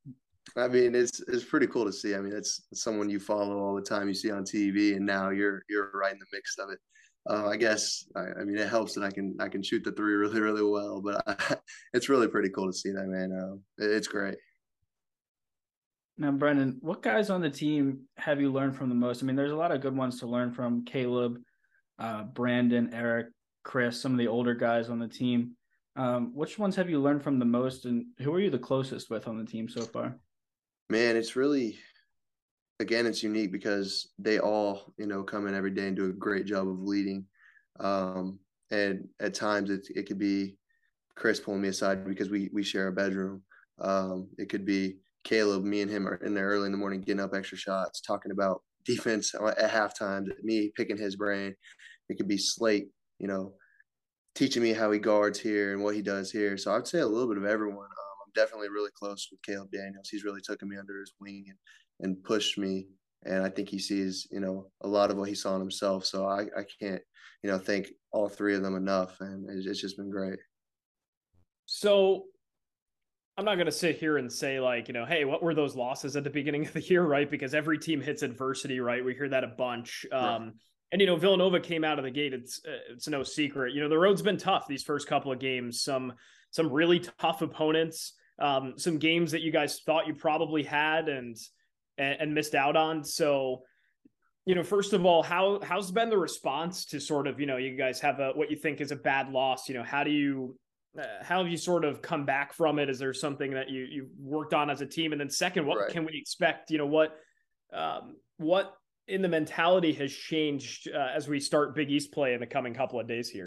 [0.57, 2.15] I mean, it's it's pretty cool to see.
[2.15, 5.05] I mean, it's, it's someone you follow all the time, you see on TV, and
[5.05, 6.79] now you're you're right in the mix of it.
[7.29, 9.93] Uh, I guess I, I, mean it helps that I can I can shoot the
[9.93, 11.57] three really really well, but I,
[11.93, 13.33] it's really pretty cool to see that man.
[13.33, 14.37] Uh, it's great.
[16.19, 19.23] Now, Brendan, what guys on the team have you learned from the most?
[19.23, 21.39] I mean, there's a lot of good ones to learn from: Caleb,
[21.99, 23.29] uh, Brandon, Eric,
[23.65, 25.53] Chris, some of the older guys on the team.
[25.97, 29.11] Um, which ones have you learned from the most, and who are you the closest
[29.11, 30.19] with on the team so far?
[30.89, 31.79] Man, it's really
[32.81, 36.13] again, it's unique because they all, you know, come in every day and do a
[36.13, 37.25] great job of leading.
[37.81, 38.39] Um,
[38.71, 40.57] and at times it, it could be
[41.15, 43.43] Chris pulling me aside because we, we share a bedroom.
[43.81, 47.01] Um, it could be Caleb, me and him are in there early in the morning,
[47.01, 51.55] getting up extra shots, talking about defense at halftime, me picking his brain.
[52.09, 53.55] It could be Slate, you know,
[54.35, 56.57] teaching me how he guards here and what he does here.
[56.57, 57.87] So I'd say a little bit of everyone.
[57.87, 60.09] Um, I'm definitely really close with Caleb Daniels.
[60.11, 61.59] He's really taken me under his wing and
[62.01, 62.89] and pushed me.
[63.25, 66.05] And I think he sees, you know, a lot of what he saw in himself.
[66.05, 67.03] So I, I can't,
[67.43, 69.21] you know, thank all three of them enough.
[69.21, 70.39] And it's, it's just been great.
[71.67, 72.25] So
[73.37, 75.75] I'm not going to sit here and say like, you know, hey, what were those
[75.75, 77.31] losses at the beginning of the year, right?
[77.31, 79.05] Because every team hits adversity, right?
[79.05, 80.07] We hear that a bunch.
[80.13, 80.55] Um,
[80.93, 82.33] and you know, Villanova came out of the gate.
[82.33, 83.75] It's uh, it's no secret.
[83.75, 85.83] You know, the road's been tough these first couple of games.
[85.83, 86.15] Some
[86.53, 88.15] some really tough opponents.
[88.39, 91.37] Um, some games that you guys thought you probably had, and
[91.99, 93.05] and, and missed out on.
[93.05, 93.63] So,
[94.45, 97.57] you know, first of all, how how's been the response to sort of you know
[97.57, 99.69] you guys have a what you think is a bad loss?
[99.69, 100.57] You know, how do you
[100.99, 102.89] uh, how have you sort of come back from it?
[102.89, 105.13] Is there something that you you worked on as a team?
[105.13, 105.91] And then second, what right.
[105.91, 106.71] can we expect?
[106.71, 107.17] You know, what
[107.73, 108.75] um, what
[109.09, 112.75] in the mentality has changed uh, as we start Big East play in the coming
[112.75, 113.47] couple of days here?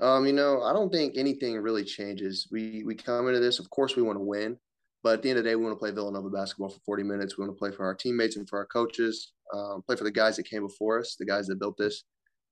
[0.00, 2.48] Um, you know, I don't think anything really changes.
[2.50, 4.56] We we come into this, of course, we want to win.
[5.02, 7.04] But at the end of the day, we want to play Villanova basketball for 40
[7.04, 7.38] minutes.
[7.38, 10.10] We want to play for our teammates and for our coaches, um, play for the
[10.10, 12.04] guys that came before us, the guys that built this.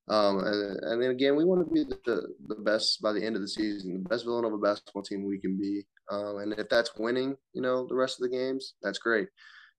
[0.08, 3.36] Um, and, and, then again, we want to be the, the best by the end
[3.36, 5.86] of the season, the best Villanova basketball team we can be.
[6.10, 9.28] Um, and if that's winning, you know, the rest of the games, that's great.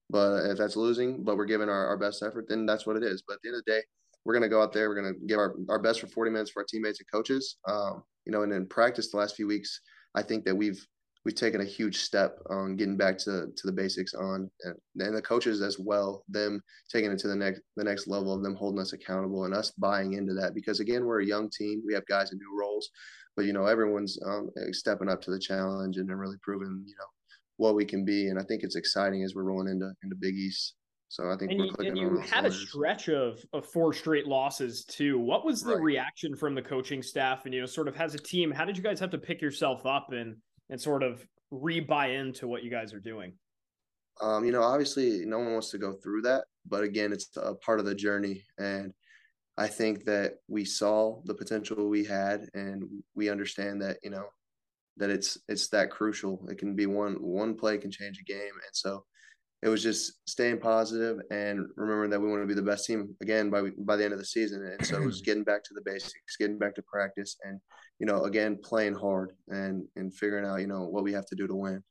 [0.08, 3.02] But if that's losing, but we're giving our, our best effort, then that's what it
[3.02, 3.24] is.
[3.26, 3.82] But at the end of the day,
[4.24, 4.88] we're going to go out there.
[4.88, 7.56] We're going to give our, our best for 40 minutes for our teammates and coaches.
[7.68, 9.80] Um, you know, and in practice the last few weeks,
[10.14, 10.84] I think that we've
[11.24, 15.16] we've taken a huge step on getting back to, to the basics on and, and
[15.16, 18.54] the coaches as well them taking it to the next the next level of them
[18.54, 21.94] holding us accountable and us buying into that because again we're a young team we
[21.94, 22.90] have guys in new roles
[23.36, 27.06] but you know everyone's um, stepping up to the challenge and really proving you know
[27.56, 30.34] what we can be and i think it's exciting as we're rolling into into big
[30.34, 30.74] east
[31.10, 34.84] so I think and you, and you had a stretch of, of four straight losses
[34.84, 35.18] too.
[35.18, 35.82] What was the right.
[35.82, 37.46] reaction from the coaching staff?
[37.46, 39.42] And you know, sort of as a team, how did you guys have to pick
[39.42, 40.36] yourself up and
[40.70, 43.32] and sort of re-buy into what you guys are doing?
[44.20, 47.54] Um, you know, obviously, no one wants to go through that, but again, it's a
[47.54, 48.92] part of the journey, and
[49.56, 54.26] I think that we saw the potential we had, and we understand that you know
[54.98, 56.46] that it's it's that crucial.
[56.50, 59.04] It can be one one play can change a game, and so
[59.62, 63.14] it was just staying positive and remembering that we want to be the best team
[63.20, 64.64] again by by the end of the season.
[64.64, 67.60] And so it was getting back to the basics, getting back to practice, and
[67.98, 71.36] you know, again playing hard and and figuring out you know what we have to
[71.36, 71.82] do to win.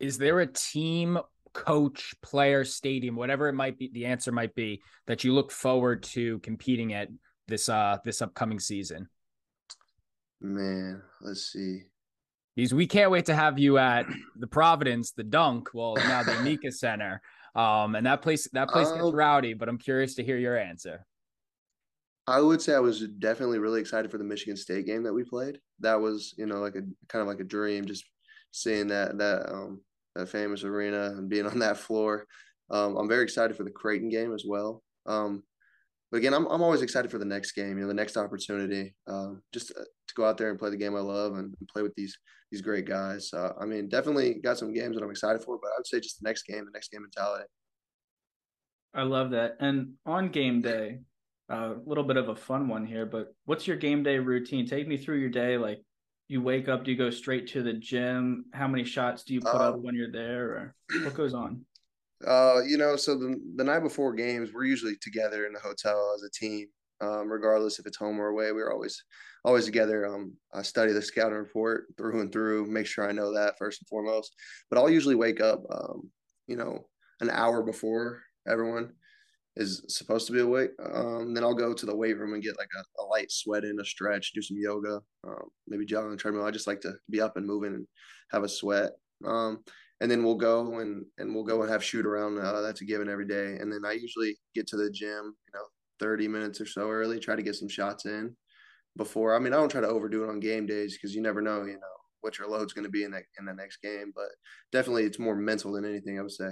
[0.00, 1.18] Is there a team,
[1.52, 6.02] coach, player, stadium, whatever it might be, the answer might be that you look forward
[6.02, 7.08] to competing at
[7.48, 9.08] this uh this upcoming season?
[10.40, 11.82] Man, let's see
[12.54, 16.36] because we can't wait to have you at the Providence, the Dunk, well now the
[16.38, 17.20] Amica Center.
[17.54, 20.56] Um, and that place that place gets uh, rowdy, but I'm curious to hear your
[20.56, 21.04] answer.
[22.26, 25.24] I would say I was definitely really excited for the Michigan State game that we
[25.24, 25.58] played.
[25.80, 28.04] That was, you know, like a kind of like a dream, just
[28.52, 29.80] seeing that that um,
[30.14, 32.26] that famous arena and being on that floor.
[32.70, 34.82] Um, I'm very excited for the Creighton game as well.
[35.04, 35.42] Um,
[36.12, 38.94] but again, I'm I'm always excited for the next game, you know, the next opportunity,
[39.08, 41.68] um, just to, to, go out there and play the game I love and, and
[41.68, 42.16] play with these
[42.50, 43.32] these great guys.
[43.32, 46.00] Uh, I mean, definitely got some games that I'm excited for, but I would say
[46.00, 47.46] just the next game, the next game mentality.
[48.94, 49.56] I love that.
[49.60, 50.98] And on game day,
[51.48, 54.66] a uh, little bit of a fun one here, but what's your game day routine?
[54.66, 55.56] Take me through your day.
[55.56, 55.80] Like,
[56.28, 58.44] you wake up, do you go straight to the gym?
[58.52, 61.64] How many shots do you put up um, when you're there, or what goes on?
[62.26, 66.12] Uh, you know, so the the night before games, we're usually together in the hotel
[66.14, 66.68] as a team,
[67.00, 68.52] um, regardless if it's home or away.
[68.52, 69.02] We're always
[69.44, 70.06] always together.
[70.06, 73.80] Um, I study the scouting report through and through, make sure I know that first
[73.80, 74.34] and foremost.
[74.70, 76.10] But I'll usually wake up, um,
[76.46, 76.86] you know,
[77.20, 78.92] an hour before everyone
[79.56, 80.70] is supposed to be awake.
[80.82, 83.64] Um, then I'll go to the weight room and get like a, a light sweat
[83.64, 86.44] in, a stretch, do some yoga, um, maybe jog on the treadmill.
[86.44, 87.86] I just like to be up and moving and
[88.30, 88.92] have a sweat.
[89.24, 89.62] Um,
[90.02, 92.36] and then we'll go and and we'll go and have shoot around.
[92.36, 93.56] Uh, that's a given every day.
[93.60, 95.64] And then I usually get to the gym, you know,
[96.00, 98.34] 30 minutes or so early, try to get some shots in
[98.96, 99.36] before.
[99.36, 101.62] I mean, I don't try to overdo it on game days because you never know,
[101.62, 104.12] you know, what your load's going to be in that in the next game.
[104.12, 104.26] But
[104.72, 106.18] definitely, it's more mental than anything.
[106.18, 106.50] I would say.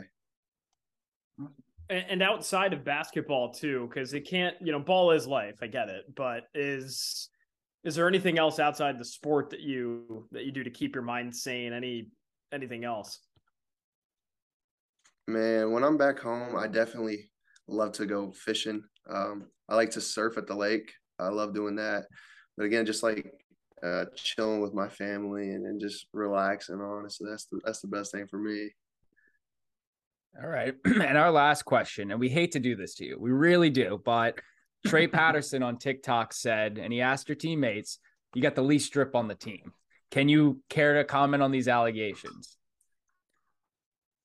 [1.89, 5.57] And outside of basketball too, because it can't, you know, ball is life.
[5.61, 7.29] I get it, but is
[7.83, 11.03] is there anything else outside the sport that you that you do to keep your
[11.03, 11.73] mind sane?
[11.73, 12.11] Any
[12.53, 13.19] anything else?
[15.31, 17.31] Man, when I'm back home, I definitely
[17.69, 18.83] love to go fishing.
[19.09, 20.93] Um, I like to surf at the lake.
[21.21, 22.07] I love doing that.
[22.57, 23.31] But again, just like
[23.81, 28.11] uh, chilling with my family and, and just relaxing, honestly, that's the, that's the best
[28.11, 28.71] thing for me.
[30.43, 30.75] All right.
[30.85, 34.03] and our last question, and we hate to do this to you, we really do,
[34.05, 34.41] but
[34.85, 38.01] Trey Patterson on TikTok said, and he asked your teammates,
[38.35, 39.75] you got the least drip on the team.
[40.11, 42.57] Can you care to comment on these allegations?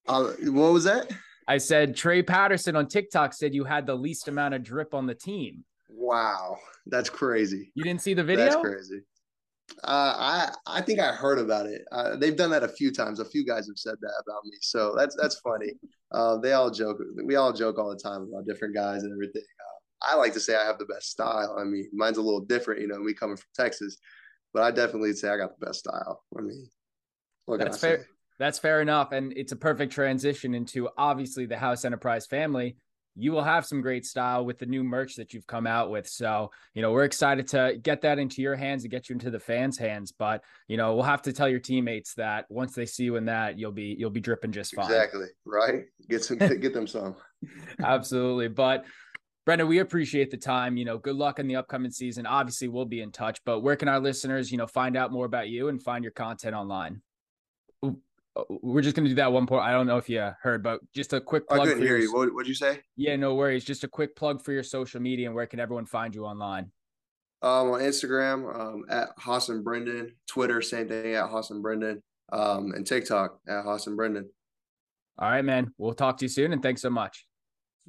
[0.07, 1.11] Uh, what was that?
[1.47, 5.05] I said Trey Patterson on TikTok said you had the least amount of drip on
[5.05, 5.63] the team.
[5.89, 7.71] Wow, that's crazy.
[7.75, 8.45] You didn't see the video?
[8.45, 9.01] That's crazy.
[9.83, 11.81] Uh, I I think I heard about it.
[11.91, 13.19] Uh, they've done that a few times.
[13.19, 15.73] A few guys have said that about me, so that's that's funny.
[16.11, 16.97] Uh, they all joke.
[17.23, 19.41] We all joke all the time about different guys and everything.
[19.43, 21.55] Uh, I like to say I have the best style.
[21.59, 22.99] I mean, mine's a little different, you know.
[22.99, 23.97] Me coming from Texas,
[24.53, 26.23] but I definitely say I got the best style.
[26.37, 26.69] I mean,
[27.57, 27.99] that's fair.
[27.99, 28.05] Say?
[28.37, 29.11] That's fair enough.
[29.11, 32.75] And it's a perfect transition into obviously the House Enterprise family.
[33.17, 36.05] You will have some great style with the new merch that you've come out with.
[36.05, 39.31] So, you know, we're excited to get that into your hands and get you into
[39.31, 40.11] the fans' hands.
[40.11, 43.25] But, you know, we'll have to tell your teammates that once they see you in
[43.25, 44.91] that, you'll be you'll be dripping just fine.
[44.91, 45.27] Exactly.
[45.45, 45.85] Right.
[46.09, 47.15] Get some get them some.
[47.79, 48.49] Absolutely.
[48.49, 48.83] But
[49.45, 50.75] Brendan, we appreciate the time.
[50.75, 52.25] You know, good luck in the upcoming season.
[52.25, 55.25] Obviously, we'll be in touch, but where can our listeners, you know, find out more
[55.25, 57.01] about you and find your content online?
[58.49, 59.63] We're just gonna do that one point.
[59.63, 61.61] I don't know if you heard, but just a quick plug.
[61.61, 62.13] I couldn't hear your, you.
[62.13, 62.81] What would you say?
[62.97, 63.63] Yeah, no worries.
[63.63, 66.71] Just a quick plug for your social media and where can everyone find you online?
[67.41, 72.86] Um, on Instagram um, at Hausen Brendan, Twitter same thing at Hausen Brendan, um, and
[72.86, 74.29] TikTok at Hausen Brendan.
[75.17, 75.73] All right, man.
[75.77, 77.25] We'll talk to you soon, and thanks so much.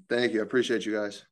[0.08, 0.40] Thank you.
[0.40, 1.24] I appreciate you guys.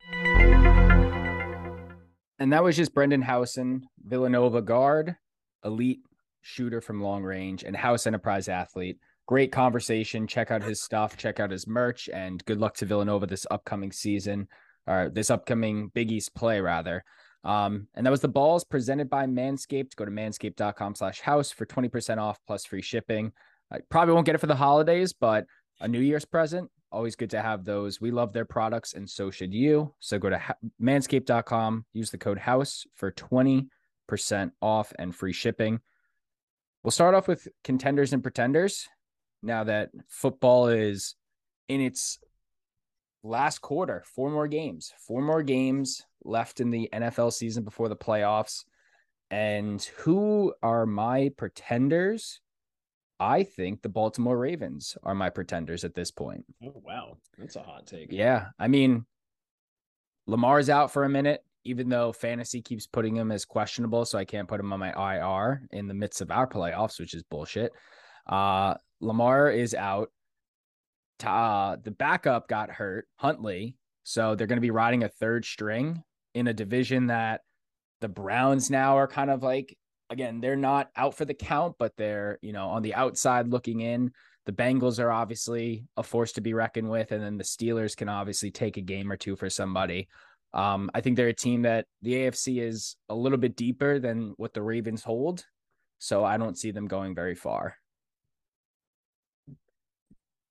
[2.39, 5.17] And that was just Brendan Hausen, Villanova guard,
[5.65, 6.01] elite
[6.45, 8.99] shooter from long range, and House Enterprise athlete.
[9.27, 10.27] Great conversation.
[10.27, 13.91] Check out his stuff, check out his merch, and good luck to Villanova this upcoming
[13.91, 14.47] season,
[14.87, 17.03] or this upcoming Big East play, rather.
[17.45, 19.97] Um, and that was the balls presented by Manscaped.
[19.97, 23.33] Go to manscaped.com slash house for 20% off plus free shipping.
[23.71, 25.47] I probably won't get it for the holidays, but
[25.81, 28.01] a New Year's present, always good to have those.
[28.01, 29.95] We love their products, and so should you.
[30.01, 33.69] So go to ha- manscaped.com, use the code house for 20%
[34.61, 35.81] off and free shipping.
[36.85, 38.87] We'll start off with contenders and pretenders.
[39.43, 41.15] Now that football is
[41.67, 42.19] in its
[43.23, 47.97] last quarter, four more games, four more games left in the NFL season before the
[47.97, 48.65] playoffs.
[49.31, 52.41] And who are my pretenders?
[53.19, 56.45] I think the Baltimore Ravens are my pretenders at this point.
[56.63, 57.17] Oh, wow.
[57.39, 58.13] That's a hot take.
[58.13, 58.49] Yeah.
[58.59, 59.07] I mean,
[60.27, 64.05] Lamar's out for a minute, even though fantasy keeps putting him as questionable.
[64.05, 67.15] So I can't put him on my IR in the midst of our playoffs, which
[67.15, 67.73] is bullshit.
[68.27, 70.11] Uh, Lamar is out.
[71.25, 73.77] Uh, the backup got hurt, Huntley.
[74.03, 76.03] So they're going to be riding a third string
[76.35, 77.41] in a division that
[78.01, 79.77] the Browns now are kind of like,
[80.11, 83.81] again, they're not out for the count, but they're, you know, on the outside looking
[83.81, 84.13] in.
[84.47, 87.13] The Bengals are obviously a force to be reckoned with.
[87.13, 90.09] And then the Steelers can obviously take a game or two for somebody.
[90.55, 94.35] Um, I think they're a team that the AFC is a little bit deeper than
[94.37, 95.45] what the Ravens hold.
[95.99, 97.77] So I don't see them going very far.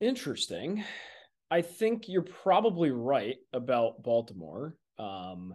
[0.01, 0.83] Interesting.
[1.49, 4.75] I think you're probably right about Baltimore.
[4.99, 5.53] Um,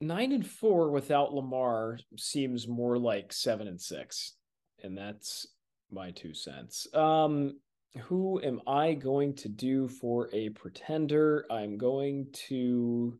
[0.00, 4.34] nine and four without Lamar seems more like seven and six,
[4.82, 5.46] and that's
[5.90, 6.86] my two cents.
[6.94, 7.58] Um,
[7.96, 11.46] who am I going to do for a pretender?
[11.50, 13.18] I'm going to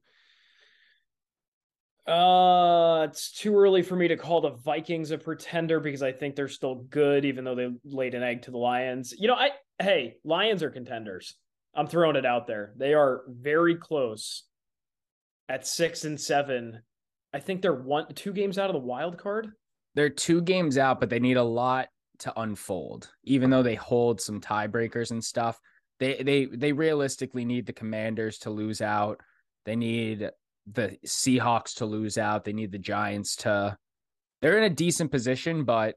[2.06, 6.36] uh, it's too early for me to call the Vikings a pretender because I think
[6.36, 9.12] they're still good, even though they laid an egg to the Lions.
[9.18, 9.50] You know, I
[9.80, 11.34] hey, Lions are contenders.
[11.74, 12.74] I'm throwing it out there.
[12.76, 14.44] They are very close
[15.48, 16.80] at six and seven.
[17.34, 19.48] I think they're one two games out of the wild card.
[19.94, 21.88] They're two games out, but they need a lot
[22.20, 23.10] to unfold.
[23.24, 25.60] Even though they hold some tiebreakers and stuff,
[25.98, 29.20] they they they realistically need the Commanders to lose out.
[29.64, 30.30] They need
[30.70, 32.44] the Seahawks to lose out.
[32.44, 33.76] They need the Giants to.
[34.42, 35.96] They're in a decent position, but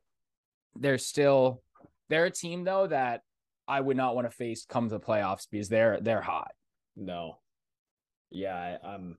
[0.76, 1.61] they're still
[2.09, 3.22] they're a team though that
[3.67, 6.51] I would not want to face come to the playoffs because they're they're hot.
[6.95, 7.39] No,
[8.32, 9.17] yeah, I, I'm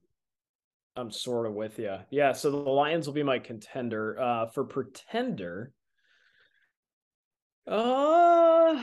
[0.96, 1.96] I'm sort of with you.
[2.10, 4.20] Yeah, so the Lions will be my contender.
[4.20, 5.72] Uh, for pretender,
[7.66, 8.82] uh,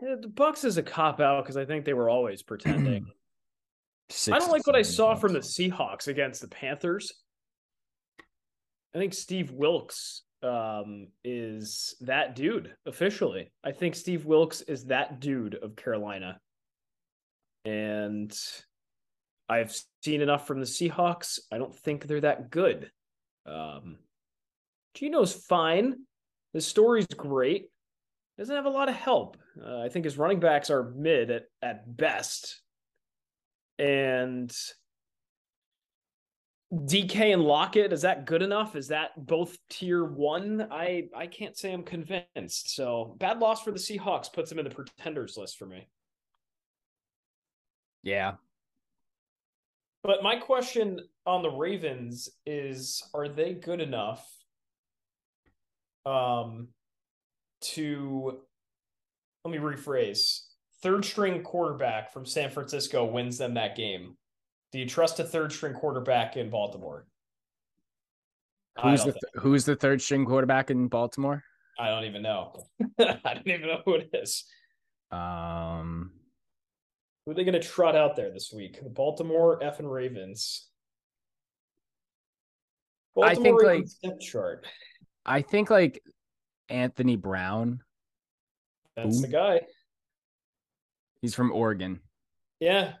[0.00, 3.06] the Bucks is a cop out because I think they were always pretending.
[4.30, 7.12] I don't like what I saw from the Seahawks against the Panthers.
[8.94, 13.50] I think Steve Wilks um, is that dude officially.
[13.64, 16.40] I think Steve Wilks is that dude of Carolina.
[17.64, 18.36] And
[19.48, 19.74] I've
[20.04, 21.38] seen enough from the Seahawks.
[21.50, 22.90] I don't think they're that good.
[23.46, 23.98] Um,
[24.94, 26.00] Geno's fine.
[26.52, 27.68] The story's great.
[28.38, 29.36] Doesn't have a lot of help.
[29.62, 32.62] Uh, I think his running backs are mid at, at best
[33.78, 34.54] and
[36.72, 38.76] DK and Lockett is that good enough?
[38.76, 40.68] Is that both tier one?
[40.70, 42.74] I I can't say I'm convinced.
[42.74, 45.88] So bad loss for the Seahawks puts them in the pretenders list for me.
[48.02, 48.34] Yeah.
[50.02, 54.26] But my question on the Ravens is are they good enough
[56.04, 56.68] um
[57.62, 58.40] to
[59.44, 60.40] let me rephrase
[60.82, 64.16] third string quarterback from San Francisco wins them that game.
[64.72, 67.06] Do you trust a third string quarterback in Baltimore?
[68.82, 71.44] Who's the th- who's the third string quarterback in Baltimore?
[71.78, 72.64] I don't even know.
[72.98, 74.44] I don't even know who it is.
[75.10, 76.12] Um,
[77.24, 78.82] who are they going to trot out there this week?
[78.82, 80.68] The Baltimore effing Ravens.
[83.14, 84.66] Baltimore I think like chart.
[85.26, 86.02] I think like
[86.72, 87.82] Anthony Brown.
[88.96, 89.22] That's Ooh.
[89.22, 89.60] the guy.
[91.20, 92.00] He's from Oregon.
[92.60, 92.94] Yeah.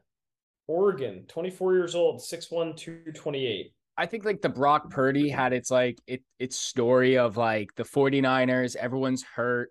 [0.68, 3.72] Oregon, 24 years old, 6'1, 228.
[3.96, 7.82] I think like the Brock Purdy had its like it its story of like the
[7.82, 9.70] 49ers, everyone's hurt.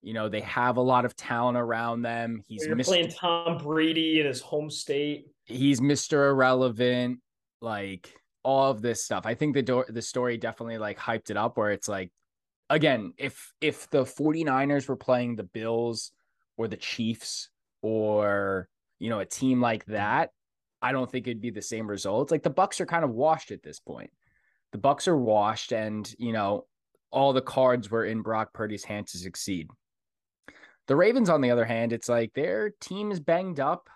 [0.00, 2.40] You know, they have a lot of talent around them.
[2.46, 2.86] He's You're Mr.
[2.86, 5.26] playing Tom Brady in his home state.
[5.44, 6.30] He's Mr.
[6.30, 7.20] Irrelevant,
[7.60, 9.26] like all of this stuff.
[9.26, 12.10] I think the door the story definitely like hyped it up where it's like
[12.70, 16.12] again, if if the 49ers were playing the Bills
[16.56, 17.48] or the Chiefs
[17.82, 20.30] or you know a team like that,
[20.82, 22.30] I don't think it'd be the same results.
[22.30, 24.10] Like the Bucks are kind of washed at this point.
[24.72, 26.66] The Bucks are washed, and you know
[27.10, 29.68] all the cards were in Brock Purdy's hand to succeed.
[30.88, 33.88] The Ravens, on the other hand, it's like their team is banged up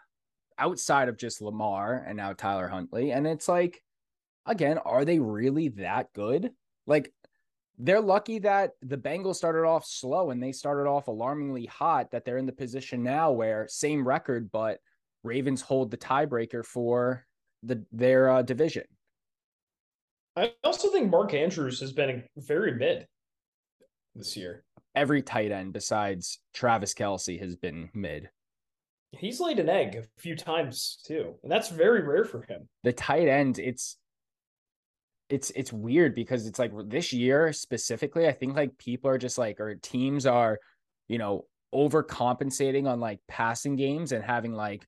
[0.59, 3.13] outside of just Lamar and now Tyler Huntley.
[3.13, 3.83] And it's like,
[4.45, 6.51] again, are they really that good?
[6.87, 7.13] Like,
[7.83, 12.25] they're lucky that the Bengals started off slow and they started off alarmingly hot that
[12.25, 14.79] they're in the position now where same record, but
[15.25, 17.27] Ravens hold the tiebreaker for
[17.65, 18.85] the their uh, division.
[20.37, 23.07] I also think Mark Andrews has been very mid.
[24.15, 24.65] this year.
[24.95, 28.31] Every tight end besides Travis Kelce has been mid.
[29.11, 32.69] He's laid an egg a few times too, and that's very rare for him.
[32.85, 33.99] The tight end, it's
[35.33, 39.39] it's it's weird because it's like this year specifically, I think like people are just
[39.39, 40.59] like or teams are,
[41.09, 44.87] you know, overcompensating on like passing games and having like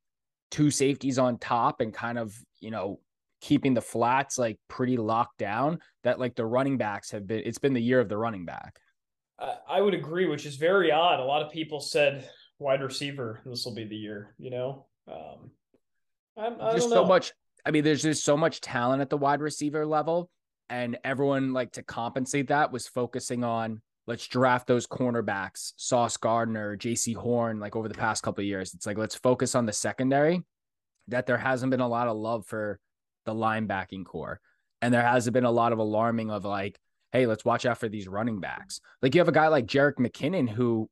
[0.51, 3.01] two safeties on top and kind of, you know,
[3.41, 7.59] keeping the flats like pretty locked down that like the running backs have been it's
[7.59, 8.79] been the year of the running back.
[9.69, 11.21] I would agree, which is very odd.
[11.21, 12.29] A lot of people said
[12.59, 14.87] wide receiver, this will be the year, you know?
[15.11, 15.51] Um,
[16.37, 17.33] I'm, I there's so much.
[17.67, 20.31] I mean, there's just so much talent at the wide receiver level,
[20.69, 26.77] and everyone like to compensate that was focusing on let's draft those cornerbacks, Sauce Gardner,
[26.77, 28.75] Jaycee Horn, like over the past couple years.
[28.75, 30.43] It's like let's focus on the secondary.
[31.09, 32.81] That there hasn't been a lot of love for
[33.27, 34.41] the linebacking core,
[34.81, 36.79] and there hasn't been a lot of alarming of like,
[37.13, 38.81] hey, let's watch out for these running backs.
[39.03, 40.89] Like you have a guy like Jerick McKinnon who,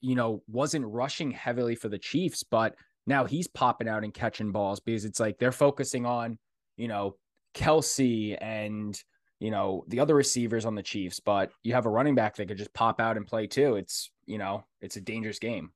[0.00, 2.74] you know, wasn't rushing heavily for the Chiefs, but
[3.06, 6.38] now he's popping out and catching balls because it's like they're focusing on,
[6.76, 7.16] you know,
[7.54, 9.00] Kelce and
[9.40, 12.48] you know the other receivers on the Chiefs, but you have a running back that
[12.48, 13.76] could just pop out and play too.
[13.76, 15.70] It's you know it's a dangerous game.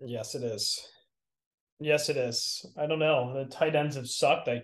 [0.00, 0.86] Yes, it is.
[1.80, 2.64] Yes, it is.
[2.78, 3.32] I don't know.
[3.34, 4.48] The tight ends have sucked.
[4.48, 4.62] I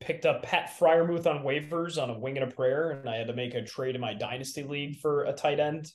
[0.00, 3.26] picked up Pat Freiermuth on waivers on a wing and a prayer, and I had
[3.26, 5.92] to make a trade in my dynasty league for a tight end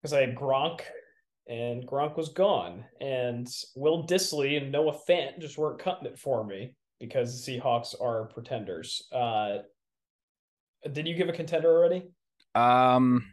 [0.00, 0.80] because I had Gronk,
[1.48, 6.44] and Gronk was gone, and Will Dissly and Noah Fant just weren't cutting it for
[6.44, 9.08] me because the Seahawks are pretenders.
[9.10, 9.58] Uh,
[10.92, 12.08] did you give a contender already?
[12.54, 13.24] Um,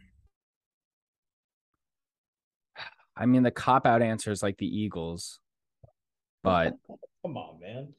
[3.16, 5.38] I mean, the cop out answer is like the Eagles,
[6.42, 6.74] but
[7.22, 7.92] come on, man,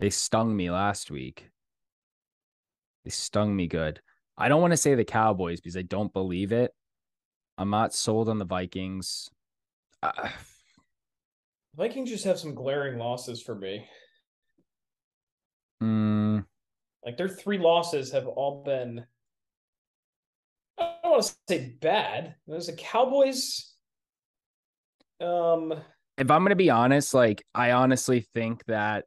[0.00, 1.48] they stung me last week.
[3.04, 4.00] They stung me good.
[4.36, 6.72] I don't want to say the Cowboys because I don't believe it.
[7.56, 9.30] I'm not sold on the Vikings.
[10.04, 10.28] Uh,
[11.76, 13.88] Vikings just have some glaring losses for me.
[15.82, 16.44] Mm.
[17.04, 19.04] Like their three losses have all been
[20.78, 22.34] I don't want to say bad.
[22.46, 23.74] There's the Cowboys.
[25.20, 25.72] Um
[26.16, 29.06] if I'm gonna be honest, like I honestly think that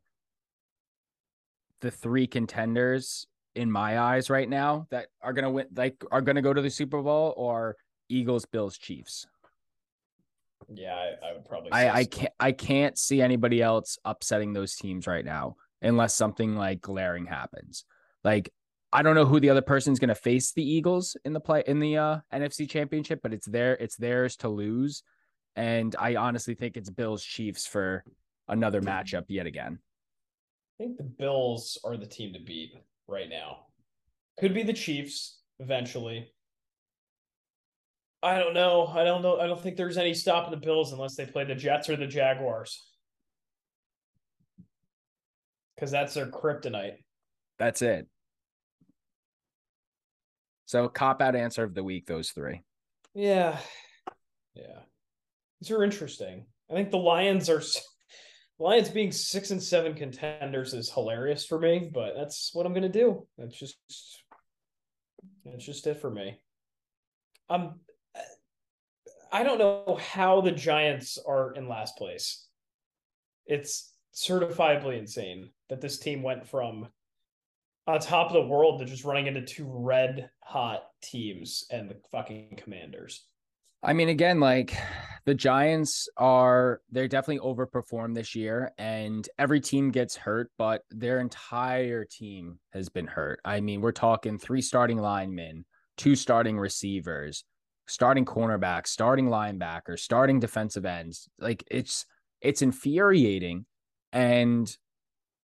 [1.82, 6.41] the three contenders in my eyes right now that are gonna win like are gonna
[6.41, 7.76] go to the Super Bowl or
[8.10, 9.28] Eagles, Bills, Chiefs.
[10.74, 14.76] Yeah, I, I would probably I, I can't I can't see anybody else upsetting those
[14.76, 17.86] teams right now unless something like glaring happens.
[18.24, 18.51] Like
[18.91, 21.64] I don't know who the other person's going to face the Eagles in the play
[21.68, 25.03] in the uh, NFC Championship, but it's their it's theirs to lose,
[25.55, 28.03] and I honestly think it's Bills Chiefs for
[28.47, 29.80] another matchup yet again.
[30.80, 32.74] I think the Bills are the team to beat
[33.08, 33.66] right now.
[34.39, 36.32] Could be the Chiefs eventually.
[38.24, 38.88] I don't know.
[38.88, 39.39] I don't know.
[39.39, 42.07] I don't think there's any stopping the Bills unless they play the Jets or the
[42.07, 42.84] Jaguars
[45.76, 46.97] because that's their kryptonite.
[47.59, 48.07] That's it.
[50.65, 52.61] So cop out answer of the week, those three.
[53.13, 53.57] Yeah.
[54.55, 54.80] Yeah.
[55.61, 56.45] These are interesting.
[56.70, 57.61] I think the Lions are
[58.59, 62.89] Lions being six and seven contenders is hilarious for me, but that's what I'm gonna
[62.89, 63.28] do.
[63.38, 63.78] That's just
[65.45, 66.39] that's just it for me.
[67.49, 67.80] Um
[69.32, 72.48] I don't know how the Giants are in last place.
[73.46, 76.88] It's certifiably insane that this team went from
[77.86, 81.96] on top of the world to just running into two red hot teams and the
[82.12, 83.26] fucking commanders.
[83.84, 84.76] I mean, again, like
[85.26, 91.20] the Giants are, they're definitely overperformed this year, and every team gets hurt, but their
[91.20, 93.40] entire team has been hurt.
[93.46, 95.64] I mean, we're talking three starting linemen,
[95.96, 97.46] two starting receivers,
[97.88, 101.30] starting cornerback, starting linebacker, starting defensive ends.
[101.40, 102.06] Like it's,
[102.42, 103.66] it's infuriating
[104.12, 104.76] and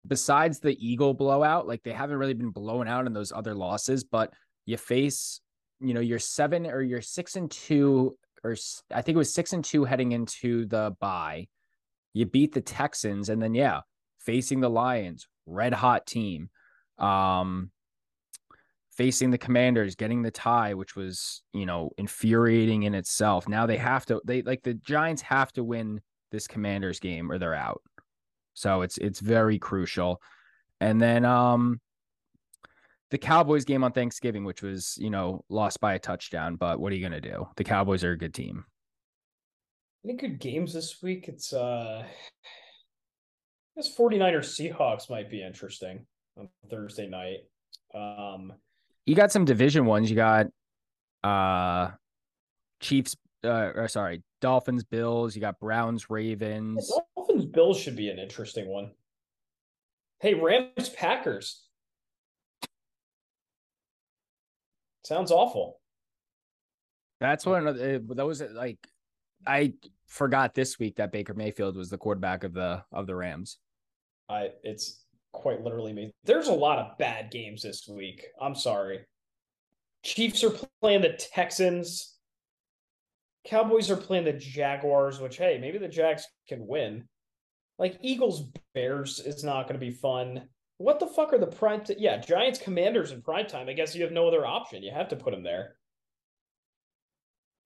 [0.08, 4.04] besides the Eagle blowout, like they haven't really been blown out in those other losses,
[4.04, 4.34] but
[4.66, 5.42] you face,
[5.80, 8.56] you know, you're seven or you're six and two, or
[8.92, 11.48] I think it was six and two heading into the bye.
[12.14, 13.82] You beat the Texans, and then yeah,
[14.20, 16.50] facing the Lions, red hot team.
[16.98, 17.72] Um,
[18.98, 23.78] facing the commanders getting the tie which was you know infuriating in itself now they
[23.78, 27.82] have to they like the giants have to win this commanders game or they're out
[28.58, 30.20] so it's it's very crucial.
[30.82, 31.80] And then um
[33.12, 36.92] the Cowboys game on Thanksgiving, which was, you know, lost by a touchdown, but what
[36.92, 37.48] are you gonna do?
[37.56, 38.66] The Cowboys are a good team.
[40.04, 41.28] Any good games this week?
[41.28, 42.04] It's uh
[43.76, 47.42] this 49ers Seahawks might be interesting on Thursday night.
[47.94, 48.54] Um
[49.08, 50.10] you got some division ones.
[50.12, 50.48] You got
[51.24, 51.92] uh
[52.80, 55.34] Chiefs, uh, or sorry, Dolphins, Bills.
[55.34, 56.92] You got Browns, Ravens.
[57.16, 58.92] Dolphins Bills should be an interesting one.
[60.20, 61.64] Hey, Rams Packers.
[65.04, 65.80] Sounds awful.
[67.20, 68.78] That's one of the, those like
[69.48, 69.74] I
[70.06, 73.58] forgot this week that Baker Mayfield was the quarterback of the of the Rams.
[74.30, 76.12] I it's quite literally me.
[76.24, 78.26] There's a lot of bad games this week.
[78.42, 79.02] I'm sorry.
[80.04, 82.16] Chiefs are playing the Texans.
[83.46, 87.08] Cowboys are playing the Jaguars, which hey, maybe the Jags can win.
[87.80, 90.48] Like Eagles Bears is not going to be fun.
[90.80, 91.84] What the fuck are the prime?
[91.84, 93.70] T- yeah, Giants Commanders in prime time.
[93.70, 94.84] I guess you have no other option.
[94.84, 95.76] You have to put them there.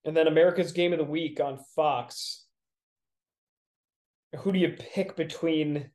[0.06, 2.46] And then America's Game of the Week on Fox.
[4.38, 5.90] Who do you pick between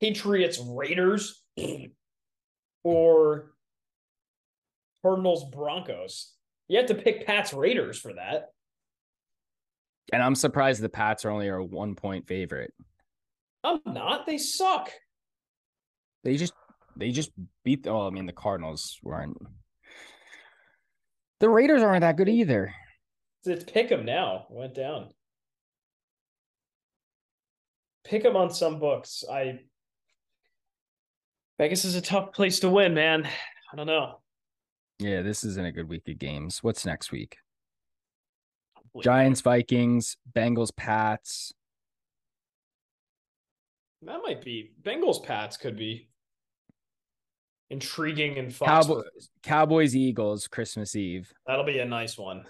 [0.00, 1.42] Patriots Raiders
[2.82, 3.52] or
[5.02, 6.32] Cardinals Broncos?
[6.68, 8.50] You have to pick Pats Raiders for that.
[10.12, 12.72] And I'm surprised the Pats are only a one point favorite.
[13.62, 14.26] I'm not.
[14.26, 14.90] They suck.
[16.22, 16.52] They just
[16.96, 17.30] they just
[17.64, 17.86] beat.
[17.86, 19.36] Oh, I mean the Cardinals weren't.
[21.40, 22.72] The Raiders aren't that good either.
[23.44, 24.46] It's pick them now.
[24.50, 25.10] Went down.
[28.04, 29.24] Pick them on some books.
[29.30, 29.60] I
[31.58, 33.28] Vegas is a tough place to win, man.
[33.72, 34.20] I don't know.
[34.98, 36.62] Yeah, this isn't a good week of games.
[36.62, 37.36] What's next week?
[39.02, 41.52] Giants, Vikings, Bengals, Pats.
[44.02, 45.24] That might be Bengals.
[45.24, 46.08] Pats could be
[47.70, 48.68] intriguing and fun.
[48.68, 51.32] Cowboys, Cowboys, Eagles, Christmas Eve.
[51.46, 52.44] That'll be a nice one.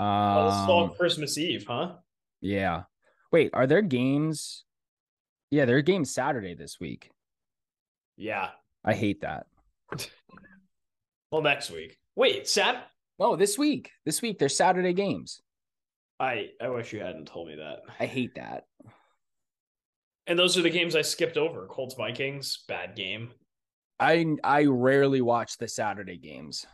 [0.00, 1.92] Um, all Christmas Eve, huh?
[2.40, 2.84] Yeah.
[3.32, 4.64] Wait, are there games?
[5.50, 7.10] Yeah, there are games Saturday this week.
[8.16, 8.50] Yeah.
[8.84, 9.46] I hate that.
[11.30, 11.98] well, next week.
[12.16, 12.86] Wait, Sat?
[13.18, 13.90] Oh, this week.
[14.04, 15.40] This week there's Saturday games.
[16.20, 17.80] I I wish you hadn't told me that.
[17.98, 18.64] I hate that.
[20.26, 21.66] And those are the games I skipped over.
[21.66, 23.30] Colts Vikings, bad game.
[24.00, 26.66] I I rarely watch the Saturday games.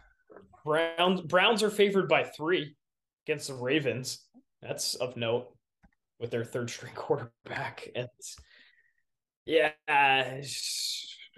[0.64, 2.76] Browns Browns are favored by three
[3.26, 4.24] against the Ravens.
[4.62, 5.54] That's of note
[6.18, 7.88] with their third string quarterback.
[7.94, 8.08] And
[9.46, 9.72] yeah,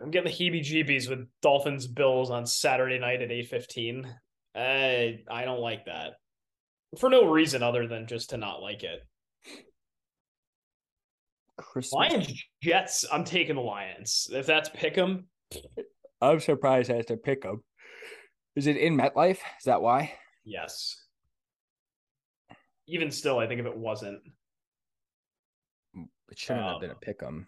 [0.01, 4.13] I'm getting the heebie-jeebies with Dolphins Bills on Saturday night at 8:15.
[4.55, 6.15] I I don't like that
[6.99, 9.07] for no reason other than just to not like it.
[11.57, 11.93] Christmas.
[11.93, 13.05] Lions Jets.
[13.11, 14.29] I'm taking the Lions.
[14.33, 15.29] If that's pick 'em.
[16.21, 17.63] I'm surprised have to pick them.
[18.57, 19.39] Is it in MetLife?
[19.59, 20.15] Is that why?
[20.45, 21.05] Yes.
[22.87, 24.21] Even still, I think if it wasn't,
[26.31, 27.47] it shouldn't um, have been a um, pick 'em.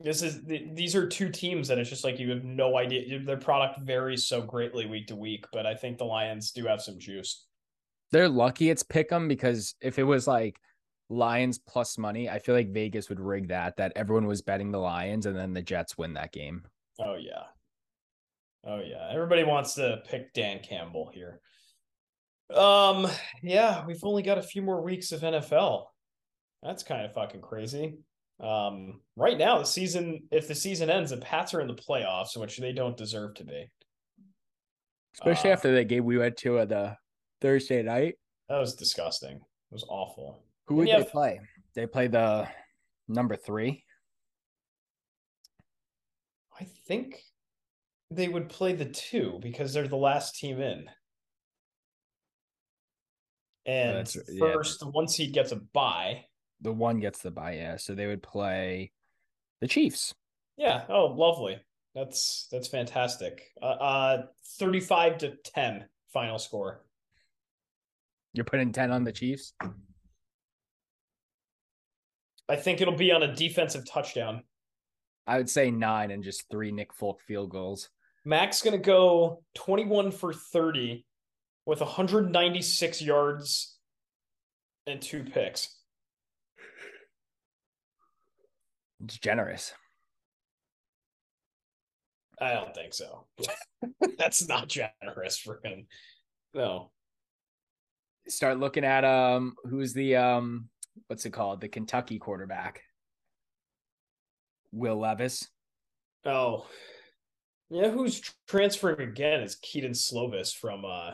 [0.00, 3.20] This is these are two teams that it's just like you have no idea.
[3.20, 6.82] Their product varies so greatly week to week, but I think the Lions do have
[6.82, 7.46] some juice.
[8.10, 10.60] They're lucky it's pick 'em because if it was like
[11.10, 14.78] Lions plus money, I feel like Vegas would rig that that everyone was betting the
[14.78, 16.64] Lions and then the Jets win that game.
[16.98, 17.44] Oh yeah.
[18.64, 19.10] Oh yeah.
[19.12, 21.40] Everybody wants to pick Dan Campbell here.
[22.52, 23.06] Um
[23.42, 25.86] yeah, we've only got a few more weeks of NFL.
[26.62, 27.98] That's kind of fucking crazy.
[28.40, 32.36] Um right now the season if the season ends the Pats are in the playoffs
[32.36, 33.70] which they don't deserve to be.
[35.14, 36.96] Especially uh, after the game we went to at the
[37.40, 38.16] Thursday night.
[38.48, 39.36] That was disgusting.
[39.36, 40.42] It was awful.
[40.66, 41.10] Who would they have...
[41.10, 41.40] play?
[41.74, 42.48] They play the
[43.08, 43.84] number three.
[46.58, 47.22] I think
[48.10, 50.88] they would play the two because they're the last team in.
[53.66, 54.08] And
[54.38, 54.88] first, yeah.
[54.90, 56.24] one seed gets a bye.
[56.64, 57.76] The one gets the bye, yeah.
[57.76, 58.90] So they would play
[59.60, 60.14] the Chiefs.
[60.56, 60.84] Yeah.
[60.88, 61.58] Oh, lovely.
[61.94, 63.52] That's that's fantastic.
[63.62, 64.22] Uh, uh
[64.58, 66.84] thirty-five to ten final score.
[68.32, 69.52] You're putting ten on the Chiefs.
[72.48, 74.42] I think it'll be on a defensive touchdown.
[75.26, 77.88] I would say nine and just three Nick Folk field goals.
[78.24, 81.04] Mac's going to go 21 for 30
[81.66, 83.78] with 196 yards
[84.86, 85.76] and two picks.
[89.04, 89.74] It's generous.
[92.40, 93.26] I don't think so.
[94.18, 95.86] That's not generous for him.
[96.54, 96.90] No.
[98.28, 100.68] Start looking at um who's the um
[101.06, 101.60] what's it called?
[101.60, 102.80] The Kentucky quarterback.
[104.72, 105.46] Will Levis.
[106.24, 106.66] Oh.
[107.68, 111.12] Yeah, who's transferring again is Kedon Slovis from uh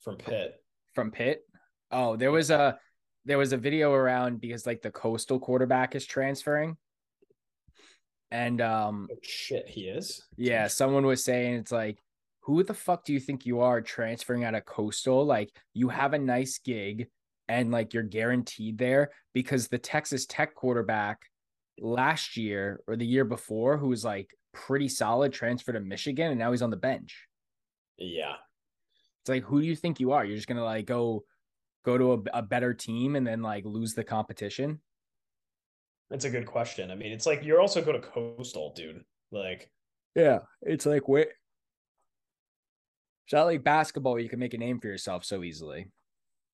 [0.00, 0.54] from Pitt.
[0.94, 1.42] From Pitt?
[1.90, 2.78] Oh, there was a
[3.24, 6.76] there was a video around because like the coastal quarterback is transferring.
[8.30, 10.26] And um oh, shit, he is.
[10.36, 11.98] Yeah, someone was saying it's like
[12.40, 15.24] who the fuck do you think you are transferring out of Coastal?
[15.24, 17.08] Like you have a nice gig
[17.46, 21.22] and like you're guaranteed there because the Texas Tech quarterback
[21.78, 26.38] last year or the year before who was like pretty solid transferred to Michigan and
[26.38, 27.26] now he's on the bench.
[27.96, 28.34] Yeah.
[29.22, 30.24] It's like who do you think you are?
[30.24, 31.24] You're just going to like go
[31.84, 34.80] go to a, a better team and then like lose the competition?
[36.10, 36.90] That's a good question.
[36.90, 39.04] I mean, it's like you're also go to Coastal, dude.
[39.30, 39.70] Like,
[40.14, 41.28] yeah, it's like wait,
[43.26, 44.18] it's not like basketball.
[44.18, 45.90] You can make a name for yourself so easily.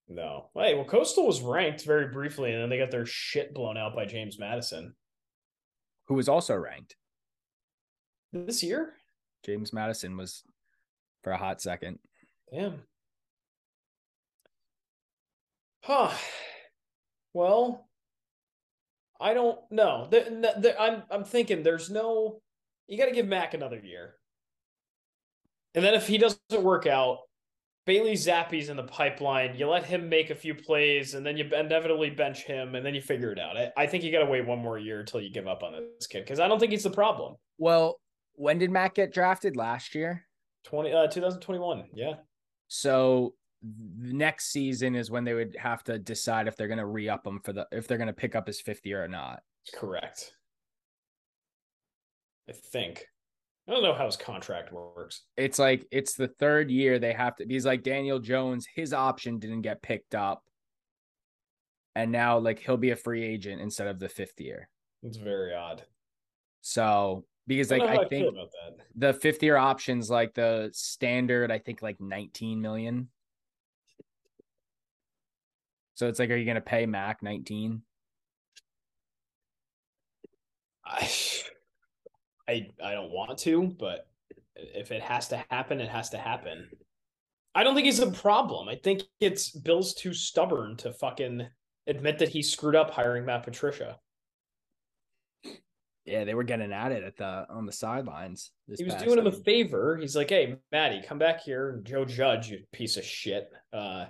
[0.08, 0.50] No.
[0.54, 3.94] Hey, well, Coastal was ranked very briefly, and then they got their shit blown out
[3.94, 4.94] by James Madison,
[6.08, 6.96] who was also ranked
[8.32, 8.94] this year.
[9.46, 10.42] James Madison was
[11.22, 12.00] for a hot second.
[12.52, 12.80] Damn.
[15.82, 16.12] Huh.
[17.32, 17.88] Well,
[19.20, 20.08] I don't know.
[20.10, 22.40] The, the, I'm I'm thinking there's no.
[22.86, 24.14] You got to give Mac another year.
[25.74, 27.18] And then if he doesn't work out,
[27.86, 29.56] Bailey Zappe's in the pipeline.
[29.56, 32.94] You let him make a few plays, and then you inevitably bench him, and then
[32.94, 33.56] you figure it out.
[33.56, 35.72] I, I think you got to wait one more year until you give up on
[35.72, 37.36] this kid because I don't think he's the problem.
[37.58, 38.00] Well,
[38.34, 40.26] when did Mac get drafted last year?
[40.64, 41.84] 20, uh, 2021.
[41.92, 42.14] Yeah.
[42.68, 43.34] So
[43.98, 47.26] next season is when they would have to decide if they're going to re up
[47.26, 49.42] him for the if they're going to pick up his fifth year or not.
[49.74, 50.32] Correct.
[52.48, 53.06] I think.
[53.66, 55.22] I don't know how his contract works.
[55.38, 57.46] It's like it's the third year they have to.
[57.48, 58.66] He's like Daniel Jones.
[58.74, 60.44] His option didn't get picked up,
[61.94, 64.68] and now like he'll be a free agent instead of the fifth year.
[65.02, 65.82] It's very odd.
[66.60, 68.36] So because like I, I think
[68.96, 73.08] the fifth year options like the standard, I think like nineteen million.
[75.94, 77.82] So it's like, are you going to pay Mac nineteen?
[80.84, 81.08] I
[82.48, 84.06] I I don't want to, but
[84.56, 86.68] if it has to happen, it has to happen.
[87.54, 88.68] I don't think he's a problem.
[88.68, 91.46] I think it's Bill's too stubborn to fucking
[91.86, 93.98] admit that he screwed up hiring Matt Patricia.
[96.04, 98.50] Yeah, they were getting at it at the on the sidelines.
[98.76, 99.96] he was doing him a favor.
[99.96, 104.06] He's like, "Hey, Maddie, come back here, Joe Judge, you piece of shit." Uh,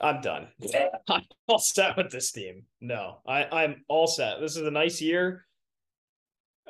[0.00, 0.48] I'm done.
[1.08, 2.64] I'm all set with this team.
[2.80, 4.40] No, I, I'm all set.
[4.40, 5.46] This is a nice year.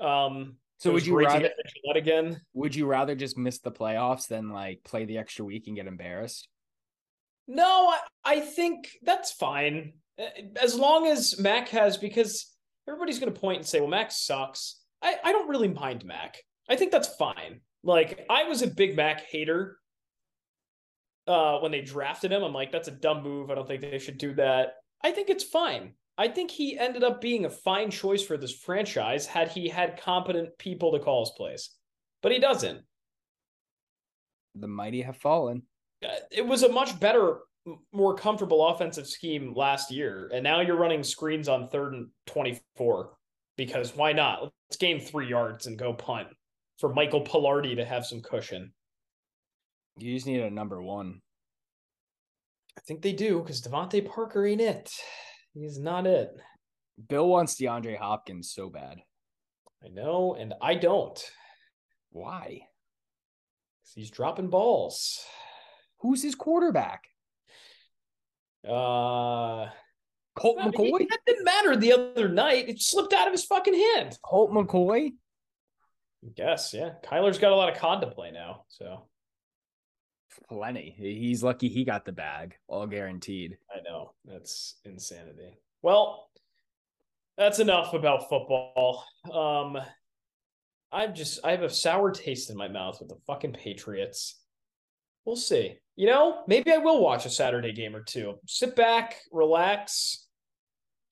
[0.01, 1.51] Um, so would you rather
[1.87, 2.41] that again?
[2.55, 5.87] Would you rather just miss the playoffs than like play the extra week and get
[5.87, 6.49] embarrassed?
[7.47, 9.93] No, I, I think that's fine
[10.57, 12.55] as long as Mac has because
[12.89, 16.39] everybody's going to point and say, "Well, Mac sucks." I I don't really mind Mac.
[16.69, 17.61] I think that's fine.
[17.83, 19.79] Like I was a big Mac hater
[21.27, 22.43] uh, when they drafted him.
[22.43, 23.51] I'm like, that's a dumb move.
[23.51, 24.75] I don't think they should do that.
[25.03, 25.95] I think it's fine.
[26.19, 30.01] I think he ended up being a fine choice for this franchise had he had
[30.01, 31.71] competent people to call his plays,
[32.23, 32.83] but he doesn't.
[34.55, 35.63] The mighty have fallen.
[36.05, 37.39] Uh, it was a much better,
[37.93, 43.13] more comfortable offensive scheme last year, and now you're running screens on third and twenty-four
[43.57, 44.43] because why not?
[44.43, 46.29] Let's gain three yards and go punt
[46.79, 48.73] for Michael Palardy to have some cushion.
[49.99, 51.21] You just need a number one.
[52.77, 54.91] I think they do because DeVante Parker ain't it.
[55.55, 56.31] He's not it.
[57.09, 58.99] Bill wants DeAndre Hopkins so bad.
[59.85, 61.21] I know, and I don't.
[62.11, 62.61] Why?
[63.83, 65.25] Because he's dropping balls.
[66.01, 67.05] Who's his quarterback?
[68.67, 69.67] Uh
[70.37, 71.09] Colt McCoy?
[71.09, 72.69] That didn't matter the other night.
[72.69, 74.19] It slipped out of his fucking hand.
[74.23, 75.13] Colt McCoy?
[76.25, 76.93] I guess, yeah.
[77.05, 79.09] Kyler's got a lot of COD to play now, so
[80.49, 80.95] plenty.
[80.97, 83.59] He's lucky he got the bag, all guaranteed.
[83.75, 84.13] I know.
[84.25, 85.59] That's insanity.
[85.83, 86.29] Well,
[87.37, 89.05] that's enough about football.
[89.33, 89.79] Um
[90.93, 94.41] I'm just I have a sour taste in my mouth with the fucking Patriots.
[95.25, 95.77] We'll see.
[95.97, 98.35] You know, maybe I will watch a Saturday game or two.
[98.47, 100.27] Sit back, relax,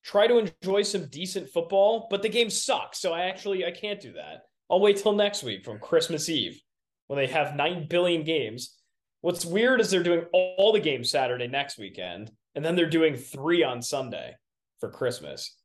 [0.03, 4.01] try to enjoy some decent football, but the game sucks, so I actually I can't
[4.01, 4.45] do that.
[4.71, 6.61] I'll wait till next week from Christmas Eve
[7.07, 8.78] when they have 9 billion games
[9.21, 13.17] What's weird is they're doing all the games Saturday next weekend, and then they're doing
[13.17, 14.37] three on Sunday
[14.79, 15.57] for Christmas.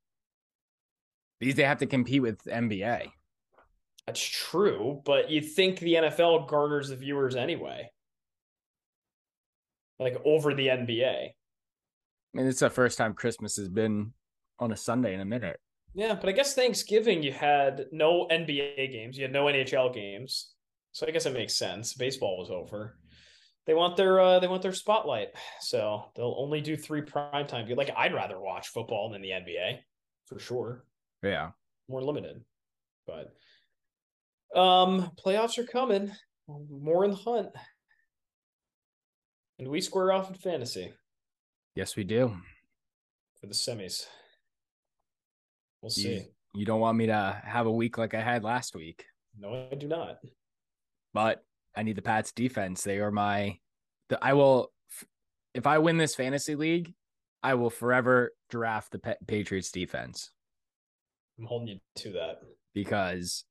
[1.39, 3.09] Because they have to compete with NBA.
[4.07, 7.89] That's true, but you think the NFL garners the viewers anyway.
[9.99, 11.29] Like over the NBA.
[11.29, 11.33] I
[12.33, 14.13] mean, it's the first time Christmas has been
[14.59, 15.59] on a Sunday in a minute.
[15.93, 20.53] Yeah, but I guess Thanksgiving you had no NBA games, you had no NHL games.
[20.91, 21.93] So I guess it makes sense.
[21.93, 22.97] Baseball was over
[23.65, 25.29] they want their uh, they want their spotlight.
[25.61, 27.77] So they'll only do three primetime games.
[27.77, 29.79] Like I'd rather watch football than the NBA
[30.25, 30.83] for sure.
[31.23, 31.51] Yeah,
[31.87, 32.43] more limited,
[33.07, 33.33] but
[34.59, 36.11] um, playoffs are coming.
[36.47, 37.49] more in the hunt.
[39.59, 40.91] And we square off in fantasy
[41.75, 42.35] Yes, we do.
[43.39, 44.05] for the semis.
[45.81, 46.25] We'll You, see.
[46.53, 49.05] you don't want me to have a week like I had last week,
[49.37, 50.17] No, I do not.
[51.13, 51.43] but
[51.75, 52.83] I need the Pats defense.
[52.83, 53.57] They are my.
[54.09, 54.71] The, I will,
[55.53, 56.93] if I win this fantasy league,
[57.41, 60.31] I will forever draft the Pa- Patriots defense.
[61.39, 62.41] I'm holding you to that.
[62.73, 63.43] because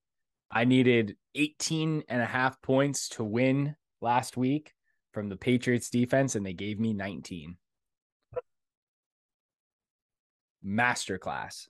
[0.51, 4.73] I needed 18 and a half points to win last week
[5.13, 7.57] from the Patriots defense, and they gave me 19.
[10.65, 11.67] Masterclass.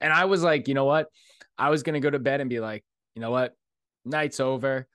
[0.00, 1.08] And I was like, you know what?
[1.58, 2.84] I was going to go to bed and be like,
[3.14, 3.54] you know what?
[4.04, 4.86] Night's over.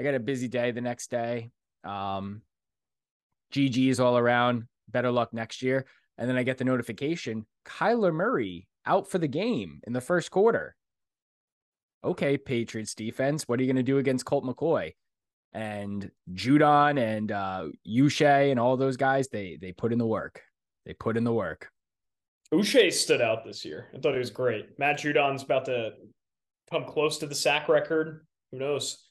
[0.00, 1.50] I got a busy day the next day.
[1.84, 2.40] Um,
[3.52, 4.64] GG's all around.
[4.88, 5.84] Better luck next year.
[6.16, 10.30] And then I get the notification Kyler Murray out for the game in the first
[10.30, 10.74] quarter.
[12.02, 13.44] Okay, Patriots defense.
[13.46, 14.94] What are you going to do against Colt McCoy?
[15.52, 20.40] And Judon and uh Uche and all those guys, they they put in the work.
[20.86, 21.68] They put in the work.
[22.54, 23.88] Uche stood out this year.
[23.94, 24.78] I thought he was great.
[24.78, 25.90] Matt Judon's about to
[26.70, 28.24] come close to the sack record.
[28.50, 29.09] Who knows?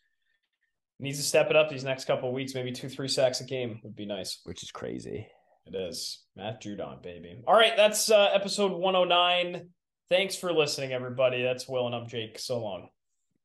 [1.01, 2.53] Needs to step it up these next couple of weeks.
[2.53, 4.39] Maybe two, three sacks a game would be nice.
[4.43, 5.27] Which is crazy.
[5.65, 6.23] It is.
[6.35, 7.41] Matt Judon, baby.
[7.47, 9.69] All right, that's uh, episode 109.
[10.09, 11.43] Thanks for listening, everybody.
[11.43, 12.39] That's Will and I'm Jake.
[12.39, 12.89] So long.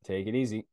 [0.05, 0.67] Take it easy.